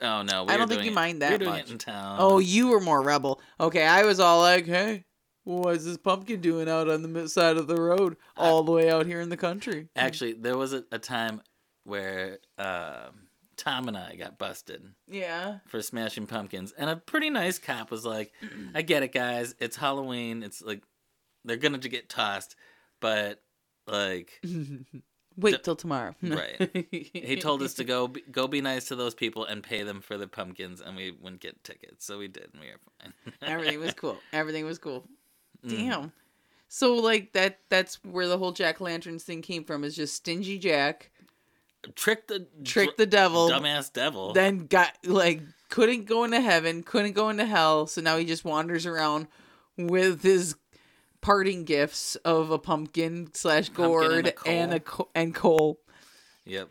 Oh 0.00 0.22
no, 0.22 0.44
we 0.44 0.52
I 0.52 0.56
don't 0.56 0.68
think 0.68 0.84
you 0.84 0.92
it- 0.92 0.94
mind 0.94 1.20
that 1.22 1.42
much. 1.44 1.64
it 1.64 1.70
in 1.72 1.78
town. 1.78 2.16
oh, 2.20 2.38
you 2.38 2.68
were 2.68 2.80
more 2.80 3.02
rebel. 3.02 3.40
Okay, 3.58 3.84
I 3.84 4.04
was 4.04 4.20
all 4.20 4.40
like, 4.40 4.66
hey. 4.66 5.04
What's 5.44 5.84
this 5.86 5.96
pumpkin 5.96 6.40
doing 6.42 6.68
out 6.68 6.88
on 6.88 7.02
the 7.12 7.28
side 7.28 7.56
of 7.56 7.66
the 7.66 7.74
road, 7.80 8.16
all 8.36 8.62
the 8.62 8.70
way 8.72 8.90
out 8.90 9.06
here 9.06 9.20
in 9.22 9.30
the 9.30 9.36
country? 9.38 9.88
actually, 9.96 10.34
there 10.34 10.56
was 10.56 10.72
a, 10.74 10.84
a 10.92 10.98
time 10.98 11.40
where 11.84 12.38
um, 12.58 13.26
Tom 13.60 13.88
and 13.88 13.96
I 13.96 14.16
got 14.16 14.38
busted 14.38 14.82
Yeah. 15.06 15.58
for 15.66 15.82
smashing 15.82 16.26
pumpkins, 16.26 16.72
and 16.72 16.88
a 16.88 16.96
pretty 16.96 17.28
nice 17.30 17.58
cop 17.58 17.90
was 17.90 18.04
like, 18.06 18.32
"I 18.74 18.80
get 18.82 19.02
it, 19.02 19.12
guys. 19.12 19.54
It's 19.60 19.76
Halloween. 19.76 20.42
It's 20.42 20.62
like 20.62 20.82
they're 21.44 21.58
gonna 21.58 21.78
get 21.78 22.08
tossed, 22.08 22.56
but 23.00 23.42
like." 23.86 24.40
Wait 25.36 25.62
till 25.62 25.76
tomorrow. 25.76 26.14
Right. 26.22 26.88
He 26.90 27.36
told 27.40 27.62
us 27.62 27.74
to 27.74 27.84
go 27.84 28.08
be, 28.08 28.22
go 28.30 28.46
be 28.48 28.60
nice 28.60 28.86
to 28.86 28.96
those 28.96 29.14
people 29.14 29.44
and 29.44 29.62
pay 29.62 29.82
them 29.84 30.00
for 30.00 30.18
the 30.18 30.26
pumpkins, 30.26 30.80
and 30.80 30.96
we 30.96 31.12
wouldn't 31.12 31.40
get 31.40 31.62
tickets, 31.64 32.04
so 32.04 32.18
we 32.18 32.28
did, 32.28 32.48
and 32.52 32.60
we 32.60 32.66
were 32.68 32.80
fine. 33.00 33.34
Everything 33.42 33.78
was 33.80 33.94
cool. 33.94 34.18
Everything 34.32 34.64
was 34.64 34.78
cool. 34.78 35.06
Mm. 35.64 35.70
Damn. 35.70 36.12
So 36.68 36.94
like 36.94 37.32
that 37.34 37.58
that's 37.68 38.02
where 38.04 38.26
the 38.28 38.38
whole 38.38 38.52
Jack 38.52 38.80
Lanterns 38.80 39.24
thing 39.24 39.42
came 39.42 39.64
from 39.64 39.82
is 39.84 39.94
just 39.96 40.14
stingy 40.14 40.58
Jack 40.58 41.10
Trick 41.94 42.26
the 42.28 42.46
tricked 42.64 42.98
the 42.98 43.06
devil, 43.06 43.48
dumbass 43.48 43.92
devil. 43.92 44.32
then 44.32 44.66
got 44.66 44.92
like 45.04 45.40
couldn't 45.70 46.04
go 46.04 46.24
into 46.24 46.40
heaven, 46.40 46.82
couldn't 46.82 47.12
go 47.12 47.30
into 47.30 47.46
hell, 47.46 47.86
so 47.86 48.00
now 48.00 48.16
he 48.16 48.24
just 48.24 48.44
wanders 48.44 48.84
around 48.86 49.28
with 49.78 50.22
his 50.22 50.56
parting 51.22 51.64
gifts 51.64 52.16
of 52.16 52.50
a 52.50 52.58
pumpkin 52.58 53.30
slash 53.34 53.68
gourd 53.70 54.12
and 54.12 54.26
a 54.26 54.32
coal. 54.32 54.52
and 54.52 54.74
a 54.74 54.80
co- 54.80 55.08
and 55.14 55.34
coal. 55.34 55.80
yep. 56.44 56.68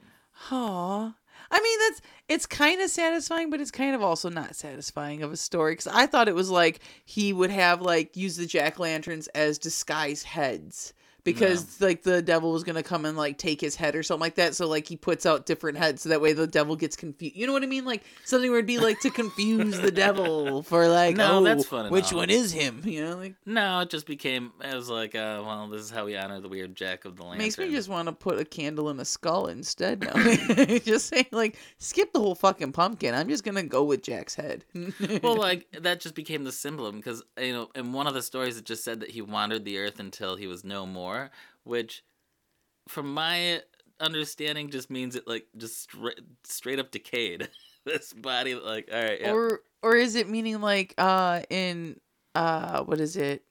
Aw. 0.52 1.15
I 1.52 1.62
mean, 1.62 1.80
that's 1.88 2.02
it's 2.28 2.45
kind 2.45 2.80
of 2.82 2.91
satisfying, 2.91 3.50
but 3.50 3.60
it's 3.60 3.72
kind 3.72 3.95
of 3.95 4.04
also 4.04 4.30
not 4.30 4.56
satisfying 4.56 5.24
of 5.24 5.32
a 5.32 5.38
story 5.38 5.72
because 5.74 5.88
I 5.88 6.06
thought 6.06 6.28
it 6.28 6.36
was 6.36 6.52
like 6.52 6.82
he 7.04 7.34
would 7.34 7.50
have 7.50 7.82
like 7.82 8.15
use 8.15 8.38
the 8.38 8.45
jack 8.45 8.78
lanterns 8.78 9.28
as 9.30 9.58
disguised 9.58 10.26
heads 10.26 10.93
because 11.23 11.79
like 11.82 12.03
the 12.03 12.21
devil 12.21 12.51
was 12.51 12.63
gonna 12.63 12.84
come 12.84 13.05
and 13.05 13.17
like 13.17 13.38
take 13.38 13.62
his 13.62 13.75
head 13.75 13.95
or 13.95 14.03
something 14.03 14.21
like 14.21 14.36
that. 14.36 14.55
So 14.55 14.67
like 14.67 14.88
he 14.88 14.97
puts 14.97 15.25
out 15.25 15.45
different 15.45 15.77
heads 15.77 16.01
so 16.03 16.10
that 16.10 16.21
way 16.21 16.34
the 16.34 16.47
devil 16.47 16.75
gets 16.75 16.95
confused. 16.95 17.36
You 17.36 17.47
know 17.47 17.53
what 17.53 17.63
I 17.63 17.67
mean? 17.67 17.86
Like 17.86 18.03
something 18.25 18.51
would 18.51 18.65
be 18.65 18.79
like 18.79 18.99
to 19.01 19.10
confuse 19.10 19.79
the 19.79 19.91
devil 19.91 20.63
for 20.63 20.88
like 20.88 21.15
No, 21.15 21.39
oh, 21.39 21.43
that's 21.43 21.65
fun 21.65 21.91
which 21.91 22.13
all. 22.13 22.19
one 22.19 22.29
is 22.29 22.51
him? 22.51 22.82
You 22.86 23.05
know, 23.05 23.17
like 23.17 23.36
No, 23.45 23.82
it 23.82 23.89
just 23.89 24.05
became. 24.05 24.51
It 24.63 24.73
was 24.73 24.89
like, 24.89 25.15
uh, 25.15 25.41
well, 25.45 25.67
this 25.67 25.82
is 25.82 25.89
how 25.89 26.05
we 26.05 26.15
honor 26.15 26.39
the 26.39 26.49
weird 26.49 26.75
Jack 26.75 27.05
of 27.05 27.15
the 27.15 27.23
Lantern. 27.23 27.39
Makes 27.39 27.58
me 27.58 27.71
just 27.71 27.89
want 27.89 28.08
to 28.08 28.13
put 28.13 28.39
a 28.39 28.45
candle 28.45 28.89
in 28.89 28.99
a 28.99 29.05
skull 29.05 29.47
instead 29.47 30.01
now. 30.01 30.13
just 30.84 31.08
saying, 31.08 31.27
like, 31.32 31.58
skip 31.77 32.13
the 32.13 32.19
whole 32.19 32.36
fucking 32.36 32.71
pumpkin. 32.71 33.13
I'm 33.13 33.27
just 33.29 33.43
gonna 33.43 33.63
go 33.63 33.84
with 33.84 34.01
Jack's 34.01 34.36
head. 34.36 34.65
well, 35.23 35.36
like 35.36 35.67
that 35.82 35.99
just 35.99 36.15
became 36.15 36.43
the 36.43 36.51
symbol 36.51 36.86
of 36.86 36.93
him 36.93 36.99
because 36.99 37.23
you 37.39 37.53
know 37.53 37.69
in 37.75 37.93
one 37.93 38.08
of 38.08 38.13
the 38.13 38.21
stories 38.21 38.58
it 38.58 38.65
just 38.65 38.84
said 38.84 38.99
that 39.01 39.10
he 39.10 39.21
wandered 39.21 39.65
the 39.65 39.77
earth 39.79 39.99
until 39.99 40.36
he 40.36 40.47
was 40.47 40.63
no 40.63 40.86
more, 40.86 41.18
which, 41.63 42.03
from 42.88 43.13
my 43.13 43.62
understanding, 43.99 44.69
just 44.69 44.89
means 44.89 45.15
it 45.15 45.27
like 45.27 45.45
just 45.58 45.82
straight 45.82 46.19
straight 46.43 46.79
up 46.79 46.91
decayed. 46.91 47.49
this 47.86 48.13
body, 48.13 48.55
like, 48.55 48.89
all 48.91 49.01
right, 49.01 49.19
yeah, 49.21 49.34
or 49.34 49.62
or 49.82 49.95
is 49.95 50.15
it 50.15 50.29
meaning 50.29 50.62
like 50.62 50.93
uh 50.97 51.41
in 51.49 51.99
uh 52.36 52.84
what 52.84 52.99
is 52.99 53.15
it 53.15 53.43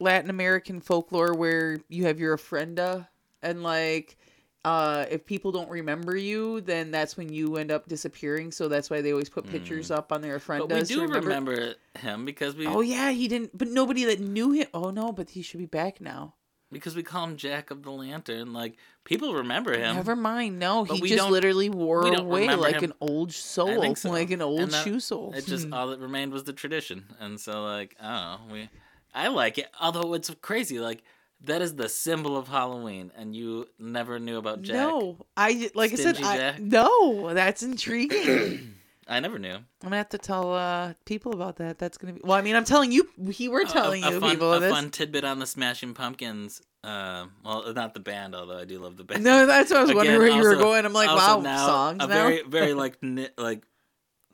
Latin 0.00 0.30
American 0.30 0.80
folklore 0.80 1.34
where 1.34 1.78
you 1.88 2.04
have 2.06 2.18
your 2.20 2.36
ofrenda 2.36 3.08
and 3.42 3.62
like 3.62 4.16
uh 4.64 5.04
if 5.10 5.26
people 5.26 5.52
don't 5.52 5.68
remember 5.68 6.16
you 6.16 6.60
then 6.62 6.90
that's 6.90 7.16
when 7.16 7.30
you 7.30 7.56
end 7.56 7.70
up 7.70 7.86
disappearing 7.86 8.50
so 8.50 8.68
that's 8.68 8.88
why 8.88 9.02
they 9.02 9.12
always 9.12 9.28
put 9.28 9.46
pictures 9.46 9.90
up 9.90 10.12
on 10.12 10.22
their 10.22 10.38
Hmm. 10.38 10.58
but 10.58 10.70
we 10.70 10.82
do 10.82 11.06
remember 11.06 11.74
him 11.98 12.24
because 12.24 12.56
we 12.56 12.66
Oh 12.66 12.80
yeah, 12.80 13.10
he 13.10 13.28
didn't. 13.28 13.56
But 13.56 13.68
nobody 13.68 14.04
that 14.04 14.20
knew 14.20 14.52
him. 14.52 14.66
Oh 14.72 14.90
no, 14.90 15.12
but 15.12 15.30
he 15.30 15.42
should 15.42 15.58
be 15.58 15.66
back 15.66 16.00
now. 16.00 16.34
Because 16.74 16.94
we 16.94 17.02
call 17.02 17.24
him 17.24 17.36
Jack 17.38 17.70
of 17.70 17.82
the 17.82 17.90
Lantern. 17.90 18.52
Like 18.52 18.76
people 19.04 19.32
remember 19.32 19.72
him. 19.72 19.96
Never 19.96 20.14
mind. 20.14 20.58
No, 20.58 20.84
But 20.84 20.96
he 20.96 21.02
we 21.02 21.08
just 21.08 21.30
literally 21.30 21.70
wore 21.70 22.06
away 22.06 22.54
like 22.54 22.76
him. 22.76 22.84
an 22.84 22.92
old 23.00 23.32
soul, 23.32 23.70
I 23.70 23.80
think 23.80 23.96
so. 23.96 24.10
like 24.10 24.30
an 24.30 24.42
old 24.42 24.70
that- 24.70 24.84
shoe 24.84 25.00
sole. 25.00 25.32
It 25.34 25.46
just 25.46 25.66
hmm. 25.68 25.72
all 25.72 25.88
that 25.88 26.00
remained 26.00 26.32
was 26.32 26.44
the 26.44 26.52
tradition, 26.52 27.06
and 27.18 27.40
so 27.40 27.64
like 27.64 27.96
I 27.98 28.36
don't 28.38 28.48
know, 28.48 28.54
we 28.54 28.68
I 29.14 29.28
like 29.28 29.56
it. 29.56 29.68
Although 29.80 30.12
it's 30.12 30.30
crazy, 30.42 30.78
like 30.80 31.02
that 31.44 31.62
is 31.62 31.74
the 31.76 31.88
symbol 31.88 32.36
of 32.36 32.48
Halloween, 32.48 33.12
and 33.16 33.34
you 33.34 33.66
never 33.78 34.18
knew 34.18 34.36
about 34.36 34.62
Jack. 34.62 34.76
No, 34.76 35.16
I 35.36 35.70
like 35.74 35.92
I 35.92 35.96
said, 35.96 36.16
Stingy 36.16 36.28
I, 36.28 36.56
no, 36.58 37.32
that's 37.32 37.62
intriguing. 37.62 38.74
I 39.06 39.20
never 39.20 39.38
knew. 39.38 39.54
I'm 39.54 39.64
gonna 39.82 39.96
have 39.96 40.08
to 40.10 40.18
tell 40.18 40.54
uh 40.54 40.94
people 41.04 41.32
about 41.34 41.56
that. 41.56 41.78
That's 41.78 41.98
gonna 41.98 42.14
be. 42.14 42.20
Well, 42.24 42.36
I 42.36 42.42
mean, 42.42 42.56
I'm 42.56 42.64
telling 42.64 42.90
you. 42.92 43.08
We 43.18 43.48
were 43.48 43.64
telling 43.64 44.02
a, 44.04 44.08
a 44.08 44.12
you 44.12 44.20
fun, 44.20 44.30
people 44.30 44.52
a 44.52 44.60
this. 44.60 44.72
fun 44.72 44.90
tidbit 44.90 45.24
on 45.24 45.38
the 45.38 45.46
Smashing 45.46 45.94
Pumpkins. 45.94 46.62
Uh, 46.82 47.26
well, 47.44 47.72
not 47.74 47.94
the 47.94 48.00
band, 48.00 48.34
although 48.34 48.58
I 48.58 48.64
do 48.66 48.78
love 48.78 48.96
the 48.96 49.04
band. 49.04 49.24
No, 49.24 49.46
that's 49.46 49.70
what 49.70 49.78
I 49.78 49.82
was 49.84 49.94
wondering 49.94 50.16
Again, 50.16 50.28
where 50.40 50.42
you 50.42 50.56
were 50.56 50.62
going. 50.62 50.84
I'm 50.84 50.92
like, 50.92 51.08
wow, 51.08 51.40
now, 51.40 51.66
songs 51.66 52.04
a 52.04 52.06
now. 52.06 52.14
very, 52.14 52.42
very 52.42 52.74
like 52.84 53.02
ni- 53.02 53.28
like 53.38 53.64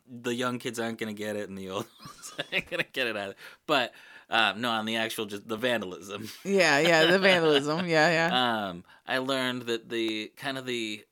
the 0.09 0.35
young 0.35 0.59
kids 0.59 0.81
aren't 0.81 0.99
gonna 0.99 1.13
get 1.13 1.37
it, 1.37 1.49
and 1.49 1.57
the 1.57 1.71
old 1.71 1.87
ones 2.01 2.33
aren't 2.53 2.71
gonna 2.71 2.85
get 2.93 3.07
it 3.07 3.17
either. 3.17 3.35
But 3.67 3.93
um, 4.29 4.61
no, 4.61 4.71
on 4.71 4.85
the 4.85 4.97
actual 4.97 5.27
just 5.27 5.47
the 5.49 5.57
vandalism. 5.57 6.29
yeah, 6.45 6.79
yeah, 6.79 7.07
the 7.07 7.19
vandalism. 7.29 7.87
Yeah, 7.89 8.29
yeah. 8.31 8.69
um, 8.69 8.85
I 9.07 9.19
learned 9.19 9.63
that 9.63 9.89
the 9.89 10.33
kind 10.37 10.59
of 10.59 10.67
the 10.67 11.05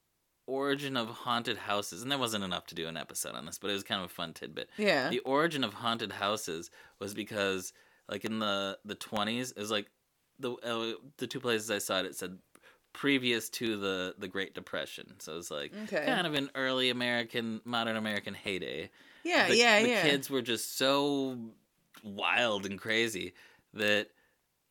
origin 0.49 0.97
of 0.97 1.09
haunted 1.09 1.57
houses, 1.59 2.03
and 2.03 2.11
there 2.11 2.19
wasn't 2.19 2.43
enough 2.43 2.67
to 2.67 2.75
do 2.75 2.89
an 2.89 2.97
episode 2.97 3.35
on 3.35 3.47
this, 3.47 3.59
but 3.59 3.71
it 3.71 3.75
was 3.75 3.85
kind 3.85 4.01
of 4.03 4.07
a 4.11 4.13
fun 4.13 4.33
tidbit. 4.33 4.71
yeah. 4.77 5.09
The 5.11 5.21
origin 5.21 5.63
of 5.63 5.75
haunted 5.75 6.11
houses 6.13 6.71
was 6.99 7.15
because, 7.15 7.73
like 8.09 8.25
in 8.25 8.39
the 8.41 8.79
the 8.85 8.95
twenties, 8.97 9.53
it 9.53 9.59
was 9.61 9.71
like 9.71 9.87
the 10.41 10.53
uh, 10.55 10.95
the 11.19 11.27
two 11.27 11.41
places 11.41 11.71
I 11.71 11.79
saw 11.79 12.01
it. 12.01 12.07
It 12.07 12.17
said 12.17 12.39
previous 12.93 13.49
to 13.51 13.77
the 13.77 14.15
the 14.19 14.27
Great 14.29 14.55
Depression, 14.55 15.15
so 15.19 15.33
it 15.35 15.37
was 15.37 15.51
like 15.51 15.73
Okay. 15.85 16.05
kind 16.07 16.27
of 16.27 16.35
an 16.35 16.51
early 16.55 16.91
American, 16.91 17.61
modern 17.65 17.97
American 17.97 18.35
heyday. 18.35 18.91
yeah, 19.25 19.49
the, 19.49 19.57
yeah, 19.57 19.83
the 19.83 19.89
yeah. 19.89 20.03
kids 20.03 20.31
were 20.31 20.43
just 20.43 20.77
so 20.79 21.37
wild 22.03 22.65
and 22.67 22.79
crazy 22.81 23.35
that 23.75 24.09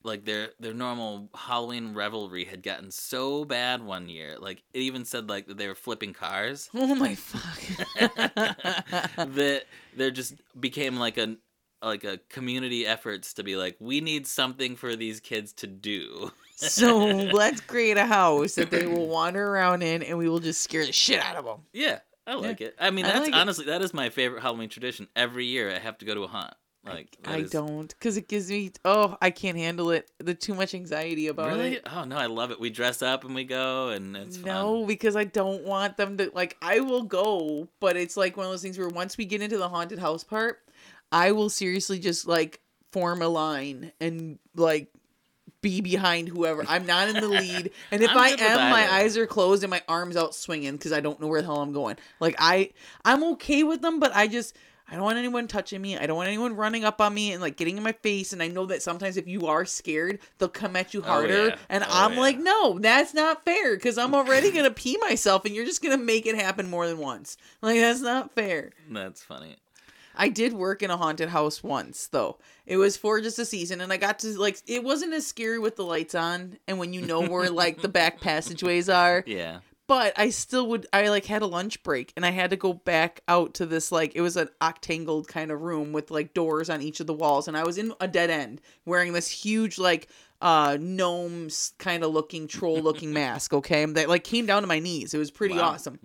like 0.07 0.25
their 0.25 0.49
their 0.59 0.73
normal 0.73 1.29
Halloween 1.35 1.93
revelry 1.93 2.45
had 2.45 2.63
gotten 2.63 2.89
so 2.89 3.45
bad 3.45 3.83
one 3.83 4.09
year. 4.09 4.37
Like 4.39 4.63
it 4.73 4.79
even 4.79 5.05
said 5.05 5.29
like 5.29 5.47
that 5.47 5.57
they 5.57 5.67
were 5.67 5.75
flipping 5.75 6.13
cars. 6.13 6.69
Oh 6.79 6.95
my 6.95 7.15
fuck. 7.15 7.59
that 9.17 9.65
there 9.95 10.09
just 10.09 10.35
became 10.59 10.95
like 10.97 11.17
a 11.17 11.35
like 11.81 12.05
a 12.05 12.17
community 12.29 12.87
efforts 12.87 13.33
to 13.33 13.43
be 13.43 13.57
like 13.57 13.75
we 13.79 13.99
need 13.99 14.25
something 14.25 14.75
for 14.77 14.95
these 14.95 15.19
kids 15.19 15.51
to 15.53 15.67
do. 15.67 16.31
so 16.55 16.97
let's 17.07 17.59
create 17.61 17.97
a 17.97 18.05
house 18.05 18.55
that 18.55 18.71
they 18.71 18.87
will 18.87 19.07
wander 19.07 19.45
around 19.45 19.83
in, 19.83 20.01
and 20.01 20.17
we 20.17 20.29
will 20.29 20.39
just 20.39 20.61
scare 20.61 20.85
the 20.85 20.93
shit 20.93 21.19
out 21.19 21.35
of 21.35 21.43
them. 21.45 21.59
Yeah, 21.73 21.99
I 22.25 22.35
like 22.35 22.61
it. 22.61 22.75
I 22.79 22.89
mean, 22.89 23.05
I 23.05 23.09
that's 23.09 23.27
like 23.27 23.35
honestly 23.35 23.65
that 23.65 23.81
is 23.81 23.93
my 23.93 24.09
favorite 24.09 24.41
Halloween 24.41 24.69
tradition. 24.69 25.07
Every 25.15 25.45
year 25.45 25.69
I 25.69 25.79
have 25.79 25.97
to 25.97 26.05
go 26.05 26.15
to 26.15 26.23
a 26.23 26.27
haunt. 26.27 26.55
Like 26.89 27.17
that 27.23 27.33
I 27.33 27.37
is- 27.39 27.49
don't, 27.51 27.87
because 27.87 28.17
it 28.17 28.27
gives 28.27 28.49
me. 28.49 28.71
Oh, 28.85 29.17
I 29.21 29.29
can't 29.29 29.57
handle 29.57 29.91
it. 29.91 30.09
The 30.19 30.33
too 30.33 30.53
much 30.53 30.73
anxiety 30.73 31.27
about 31.27 31.47
Really? 31.49 31.75
it. 31.75 31.87
Oh 31.91 32.03
no, 32.03 32.15
I 32.17 32.25
love 32.27 32.51
it. 32.51 32.59
We 32.59 32.69
dress 32.69 33.01
up 33.01 33.23
and 33.23 33.33
we 33.35 33.43
go, 33.43 33.89
and 33.89 34.15
it's 34.15 34.37
No, 34.37 34.85
because 34.85 35.15
I 35.15 35.23
don't 35.25 35.63
want 35.63 35.97
them 35.97 36.17
to 36.17 36.31
like. 36.33 36.57
I 36.61 36.79
will 36.79 37.03
go, 37.03 37.67
but 37.79 37.97
it's 37.97 38.17
like 38.17 38.37
one 38.37 38.45
of 38.45 38.51
those 38.51 38.61
things 38.61 38.77
where 38.77 38.87
once 38.89 39.17
we 39.17 39.25
get 39.25 39.41
into 39.41 39.57
the 39.57 39.69
haunted 39.69 39.99
house 39.99 40.23
part, 40.23 40.59
I 41.11 41.31
will 41.31 41.49
seriously 41.49 41.99
just 41.99 42.27
like 42.27 42.61
form 42.91 43.21
a 43.21 43.27
line 43.27 43.91
and 43.99 44.39
like 44.55 44.87
be 45.61 45.81
behind 45.81 46.29
whoever. 46.29 46.63
I'm 46.67 46.85
not 46.85 47.07
in 47.09 47.15
the 47.15 47.27
lead, 47.27 47.71
and 47.91 48.03
if 48.03 48.11
I 48.11 48.29
am, 48.29 48.69
my 48.71 48.83
either. 48.83 48.93
eyes 48.93 49.17
are 49.17 49.25
closed 49.25 49.63
and 49.63 49.71
my 49.71 49.81
arms 49.87 50.15
out 50.15 50.35
swinging 50.35 50.73
because 50.73 50.93
I 50.93 50.99
don't 50.99 51.19
know 51.19 51.27
where 51.27 51.41
the 51.41 51.47
hell 51.47 51.61
I'm 51.61 51.73
going. 51.73 51.97
Like 52.19 52.35
I, 52.37 52.71
I'm 53.03 53.23
okay 53.33 53.63
with 53.63 53.81
them, 53.81 53.99
but 53.99 54.15
I 54.15 54.27
just. 54.27 54.55
I 54.89 54.95
don't 54.95 55.03
want 55.03 55.17
anyone 55.17 55.47
touching 55.47 55.81
me. 55.81 55.97
I 55.97 56.05
don't 56.05 56.15
want 56.15 56.29
anyone 56.29 56.55
running 56.55 56.85
up 56.85 57.01
on 57.01 57.13
me 57.13 57.33
and 57.33 57.41
like 57.41 57.57
getting 57.57 57.75
in 57.77 57.83
my 57.83 57.91
face. 57.91 58.31
And 58.31 58.41
I 58.41 58.47
know 58.47 58.65
that 58.67 58.81
sometimes 58.81 59.17
if 59.17 59.27
you 59.27 59.47
are 59.47 59.65
scared, 59.65 60.19
they'll 60.37 60.47
come 60.47 60.77
at 60.77 60.93
you 60.93 61.01
Oh, 61.01 61.07
harder. 61.07 61.47
yeah. 61.49 61.55
And 61.67 61.83
Oh, 61.83 61.87
I'm 61.89 62.13
yeah. 62.13 62.19
like, 62.19 62.37
no, 62.39 62.79
that's 62.79 63.13
not 63.13 63.43
fair 63.43 63.75
because 63.75 63.97
I'm 63.97 64.15
already 64.15 64.51
gonna 64.51 64.71
pee 64.83 64.97
myself, 65.01 65.43
and 65.45 65.53
you're 65.53 65.65
just 65.65 65.83
gonna 65.83 65.97
make 65.97 66.25
it 66.25 66.35
happen 66.35 66.69
more 66.69 66.87
than 66.87 66.99
once. 66.99 67.35
Like 67.61 67.79
that's 67.79 68.01
not 68.01 68.33
fair. 68.33 68.71
That's 68.89 69.21
funny. 69.23 69.57
I 70.19 70.29
did 70.29 70.53
work 70.53 70.81
in 70.81 70.89
a 70.89 70.97
haunted 70.97 71.29
house 71.29 71.61
once 71.61 72.07
though. 72.07 72.37
It 72.65 72.77
was 72.77 72.97
for 72.97 73.21
just 73.21 73.37
a 73.39 73.45
season, 73.45 73.81
and 73.81 73.91
I 73.93 73.97
got 73.97 74.19
to 74.19 74.29
like 74.39 74.57
it 74.67 74.83
wasn't 74.83 75.13
as 75.13 75.27
scary 75.27 75.59
with 75.59 75.75
the 75.75 75.83
lights 75.83 76.15
on 76.15 76.57
and 76.67 76.79
when 76.79 76.93
you 76.93 77.01
know 77.01 77.21
where 77.27 77.49
like 77.51 77.81
the 77.81 77.87
back 77.89 78.19
passageways 78.21 78.89
are 78.89 79.23
Yeah. 79.27 79.59
But 79.87 80.13
I 80.19 80.29
still 80.29 80.67
would 80.67 80.85
I 80.93 81.07
like 81.09 81.25
had 81.25 81.41
a 81.41 81.47
lunch 81.47 81.81
break 81.83 82.13
and 82.15 82.25
I 82.25 82.31
had 82.31 82.49
to 82.51 82.55
go 82.55 82.73
back 82.73 83.21
out 83.27 83.53
to 83.55 83.65
this 83.65 83.91
like 83.91 84.13
it 84.15 84.21
was 84.21 84.37
an 84.37 84.49
octangled 84.61 85.27
kind 85.27 85.51
of 85.51 85.61
room 85.61 85.93
with 85.93 86.11
like 86.11 86.33
doors 86.33 86.69
on 86.69 86.81
each 86.81 86.99
of 86.99 87.07
the 87.07 87.13
walls 87.13 87.47
and 87.47 87.57
I 87.57 87.63
was 87.63 87.77
in 87.77 87.93
a 87.99 88.07
dead 88.07 88.29
end 88.29 88.61
wearing 88.85 89.13
this 89.13 89.29
huge 89.29 89.77
like 89.77 90.07
uh 90.41 90.77
gnomes 90.79 91.73
kind 91.79 92.03
of 92.03 92.11
looking 92.11 92.47
troll 92.47 92.79
looking 92.81 93.13
mask 93.21 93.53
okay 93.53 93.85
that 93.85 94.09
like 94.09 94.23
came 94.23 94.45
down 94.45 94.61
to 94.63 94.67
my 94.67 94.79
knees. 94.79 95.13
It 95.13 95.17
was 95.17 95.31
pretty 95.31 95.55
Wow. 95.55 95.69
awesome. 95.71 95.99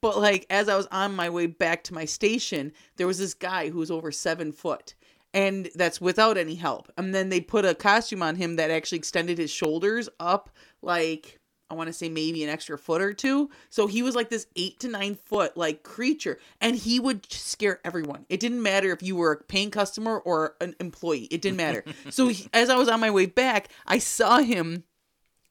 But 0.00 0.18
like 0.18 0.46
as 0.50 0.68
I 0.68 0.76
was 0.76 0.86
on 0.92 1.16
my 1.16 1.28
way 1.30 1.46
back 1.46 1.84
to 1.84 1.94
my 1.94 2.04
station 2.04 2.72
there 2.96 3.06
was 3.06 3.18
this 3.18 3.34
guy 3.34 3.70
who 3.70 3.78
was 3.78 3.90
over 3.90 4.12
seven 4.12 4.52
foot 4.52 4.94
and 5.34 5.68
that's 5.74 6.00
without 6.00 6.38
any 6.38 6.54
help. 6.54 6.90
And 6.96 7.14
then 7.14 7.28
they 7.28 7.40
put 7.40 7.64
a 7.66 7.74
costume 7.74 8.22
on 8.22 8.36
him 8.36 8.56
that 8.56 8.70
actually 8.70 8.98
extended 8.98 9.36
his 9.36 9.50
shoulders 9.50 10.08
up 10.18 10.48
like 10.80 11.40
I 11.70 11.74
want 11.74 11.88
to 11.88 11.92
say 11.92 12.08
maybe 12.08 12.44
an 12.44 12.50
extra 12.50 12.78
foot 12.78 13.02
or 13.02 13.12
two. 13.12 13.50
So 13.70 13.86
he 13.86 14.02
was 14.02 14.14
like 14.14 14.28
this 14.28 14.46
eight 14.56 14.78
to 14.80 14.88
nine 14.88 15.16
foot 15.16 15.56
like 15.56 15.82
creature, 15.82 16.38
and 16.60 16.76
he 16.76 17.00
would 17.00 17.30
scare 17.32 17.80
everyone. 17.84 18.26
It 18.28 18.40
didn't 18.40 18.62
matter 18.62 18.92
if 18.92 19.02
you 19.02 19.16
were 19.16 19.32
a 19.32 19.42
paying 19.44 19.70
customer 19.70 20.18
or 20.18 20.54
an 20.60 20.76
employee. 20.80 21.28
It 21.30 21.42
didn't 21.42 21.56
matter. 21.56 21.84
so 22.10 22.28
he, 22.28 22.48
as 22.52 22.70
I 22.70 22.76
was 22.76 22.88
on 22.88 23.00
my 23.00 23.10
way 23.10 23.26
back, 23.26 23.68
I 23.86 23.98
saw 23.98 24.38
him 24.38 24.84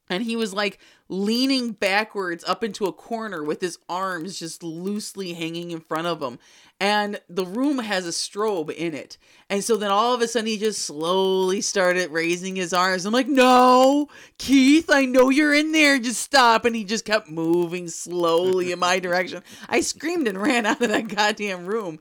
and 0.09 0.23
he 0.23 0.35
was 0.35 0.53
like 0.53 0.79
leaning 1.09 1.71
backwards 1.71 2.43
up 2.45 2.63
into 2.63 2.85
a 2.85 2.93
corner 2.93 3.43
with 3.43 3.61
his 3.61 3.77
arms 3.87 4.39
just 4.39 4.63
loosely 4.63 5.33
hanging 5.33 5.71
in 5.71 5.79
front 5.79 6.07
of 6.07 6.21
him 6.21 6.39
and 6.79 7.19
the 7.29 7.45
room 7.45 7.79
has 7.79 8.05
a 8.05 8.09
strobe 8.11 8.69
in 8.71 8.93
it 8.93 9.17
and 9.49 9.63
so 9.63 9.77
then 9.77 9.91
all 9.91 10.13
of 10.13 10.21
a 10.21 10.27
sudden 10.27 10.47
he 10.47 10.57
just 10.57 10.81
slowly 10.81 11.61
started 11.61 12.09
raising 12.11 12.55
his 12.55 12.73
arms 12.73 13.05
i'm 13.05 13.13
like 13.13 13.27
no 13.27 14.07
keith 14.37 14.89
i 14.89 15.05
know 15.05 15.29
you're 15.29 15.53
in 15.53 15.71
there 15.71 15.99
just 15.99 16.21
stop 16.21 16.65
and 16.65 16.75
he 16.75 16.83
just 16.83 17.05
kept 17.05 17.29
moving 17.29 17.87
slowly 17.87 18.71
in 18.71 18.79
my 18.79 18.99
direction 18.99 19.41
i 19.69 19.79
screamed 19.81 20.27
and 20.27 20.41
ran 20.41 20.65
out 20.65 20.81
of 20.81 20.89
that 20.89 21.07
goddamn 21.07 21.65
room 21.65 21.99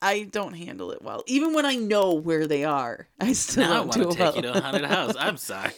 I 0.00 0.22
don't 0.22 0.54
handle 0.54 0.90
it 0.92 1.02
well. 1.02 1.22
Even 1.26 1.52
when 1.52 1.66
I 1.66 1.76
know 1.76 2.14
where 2.14 2.46
they 2.46 2.64
are, 2.64 3.08
I 3.20 3.34
still 3.34 3.64
Now 3.64 3.74
don't 3.84 3.88
want 3.88 3.92
do 3.92 4.04
to 4.04 4.08
take 4.10 4.18
well. 4.18 4.36
you 4.36 4.42
to 4.42 4.56
a 4.56 4.60
haunted 4.60 4.84
house. 4.86 5.14
I'm 5.18 5.36
sorry. 5.36 5.70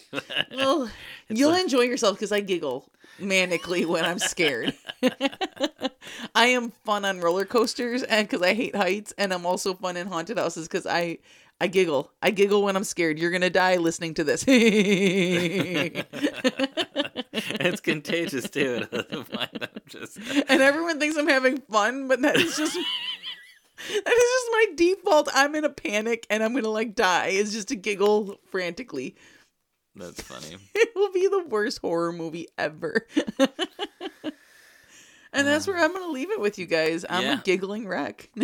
Well, 0.53 0.89
you'll 1.29 1.51
like- 1.51 1.63
enjoy 1.63 1.83
yourself 1.83 2.17
because 2.17 2.33
I 2.33 2.41
giggle 2.41 2.89
manically 3.21 3.87
when 3.87 4.05
I'm 4.05 4.19
scared. 4.19 4.75
I 6.35 6.47
am 6.47 6.71
fun 6.71 7.05
on 7.05 7.21
roller 7.21 7.45
coasters 7.45 8.03
and 8.03 8.27
because 8.29 8.43
I 8.43 8.55
hate 8.55 8.75
heights, 8.77 9.13
and 9.19 9.33
I'm 9.33 9.47
also 9.47 9.75
fun 9.75 9.97
in 9.97 10.07
haunted 10.07 10.39
houses 10.39 10.69
because 10.69 10.87
I 10.87 11.19
I 11.61 11.67
giggle. 11.67 12.13
I 12.23 12.31
giggle 12.31 12.63
when 12.63 12.77
I'm 12.77 12.85
scared. 12.85 13.19
You're 13.19 13.31
gonna 13.33 13.51
die 13.51 13.77
listening 13.77 14.15
to 14.15 14.25
this. 14.25 14.45
it's 14.49 16.05
contagious 17.81 18.49
too. 18.49 18.81
to 18.81 18.87
the 18.91 19.25
point 19.29 19.51
I'm 19.63 19.69
just 19.89 20.19
and 20.49 20.63
everyone 20.63 20.99
thinks 21.01 21.17
I'm 21.17 21.29
having 21.29 21.59
fun, 21.63 22.09
but 22.09 22.21
that 22.23 22.37
is 22.37 22.57
just 22.57 22.75
that 22.75 23.91
is 23.91 24.05
just 24.05 24.49
my 24.53 24.67
default. 24.77 25.29
I'm 25.35 25.55
in 25.55 25.65
a 25.65 25.71
panic 25.71 26.27
and 26.31 26.43
I'm 26.43 26.55
gonna 26.55 26.69
like 26.69 26.95
die. 26.95 27.29
Is 27.29 27.53
just 27.53 27.69
to 27.69 27.77
giggle 27.77 28.39
frantically. 28.51 29.17
That's 29.99 30.23
funny. 30.23 30.57
It 30.75 30.91
will 30.95 31.13
be 31.13 31.29
the 31.29 31.45
worst 31.49 31.79
horror 31.81 32.13
movie 32.13 32.49
ever. 32.57 33.07
and 35.33 35.47
that's 35.47 35.67
where 35.67 35.77
I'm 35.79 35.93
gonna 35.93 36.11
leave 36.13 36.31
it 36.31 36.41
with 36.41 36.59
you 36.59 36.67
guys. 36.67 37.05
I'm 37.09 37.23
Yeah. 37.23 37.39
a 37.41 37.43
giggling 37.43 37.87
wreck. 37.87 38.31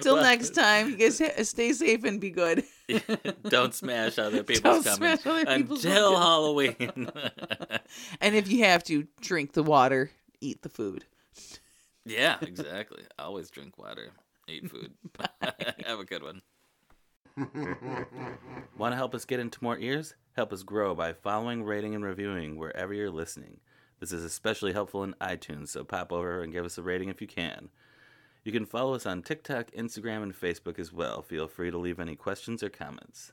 Till 0.00 0.14
Well- 0.14 0.24
next 0.24 0.50
time, 0.54 0.90
you 0.90 0.96
guys 0.96 1.18
ha- 1.18 1.42
stay 1.42 1.72
safe 1.72 2.04
and 2.04 2.20
be 2.20 2.30
good. 2.30 2.64
Don't 3.44 3.74
smash 3.74 4.18
other 4.18 4.42
people's 4.42 4.84
Don't 4.84 4.98
coming 4.98 5.18
smash 5.18 5.26
other 5.26 5.56
people's 5.58 5.84
until 5.84 6.14
pumpkins. 6.14 6.26
Halloween. 6.26 7.10
And 8.20 8.34
if 8.34 8.50
you 8.50 8.64
have 8.64 8.82
to, 8.84 9.06
drink 9.20 9.52
the 9.52 9.62
water, 9.62 10.10
eat 10.40 10.62
the 10.62 10.68
food. 10.70 11.04
yeah, 12.06 12.36
exactly. 12.40 13.02
Always 13.18 13.50
drink 13.50 13.76
water, 13.78 14.10
eat 14.48 14.70
food. 14.70 14.92
Have 15.84 16.00
a 16.00 16.04
good 16.04 16.22
one. 16.22 16.40
Want 18.78 18.92
to 18.92 18.96
help 18.96 19.14
us 19.14 19.24
get 19.24 19.40
into 19.40 19.62
more 19.62 19.78
ears? 19.78 20.14
Help 20.34 20.52
us 20.52 20.62
grow 20.62 20.94
by 20.94 21.12
following, 21.12 21.62
rating, 21.62 21.94
and 21.94 22.04
reviewing 22.04 22.56
wherever 22.56 22.92
you're 22.92 23.10
listening. 23.10 23.60
This 24.00 24.12
is 24.12 24.24
especially 24.24 24.72
helpful 24.72 25.04
in 25.04 25.14
iTunes, 25.20 25.68
so 25.68 25.84
pop 25.84 26.12
over 26.12 26.42
and 26.42 26.52
give 26.52 26.64
us 26.64 26.78
a 26.78 26.82
rating 26.82 27.08
if 27.08 27.20
you 27.20 27.26
can. 27.26 27.68
You 28.44 28.52
can 28.52 28.64
follow 28.64 28.94
us 28.94 29.06
on 29.06 29.22
TikTok, 29.22 29.70
Instagram, 29.72 30.22
and 30.22 30.34
Facebook 30.34 30.78
as 30.78 30.92
well. 30.92 31.22
Feel 31.22 31.48
free 31.48 31.70
to 31.70 31.78
leave 31.78 32.00
any 32.00 32.16
questions 32.16 32.62
or 32.62 32.70
comments. 32.70 33.26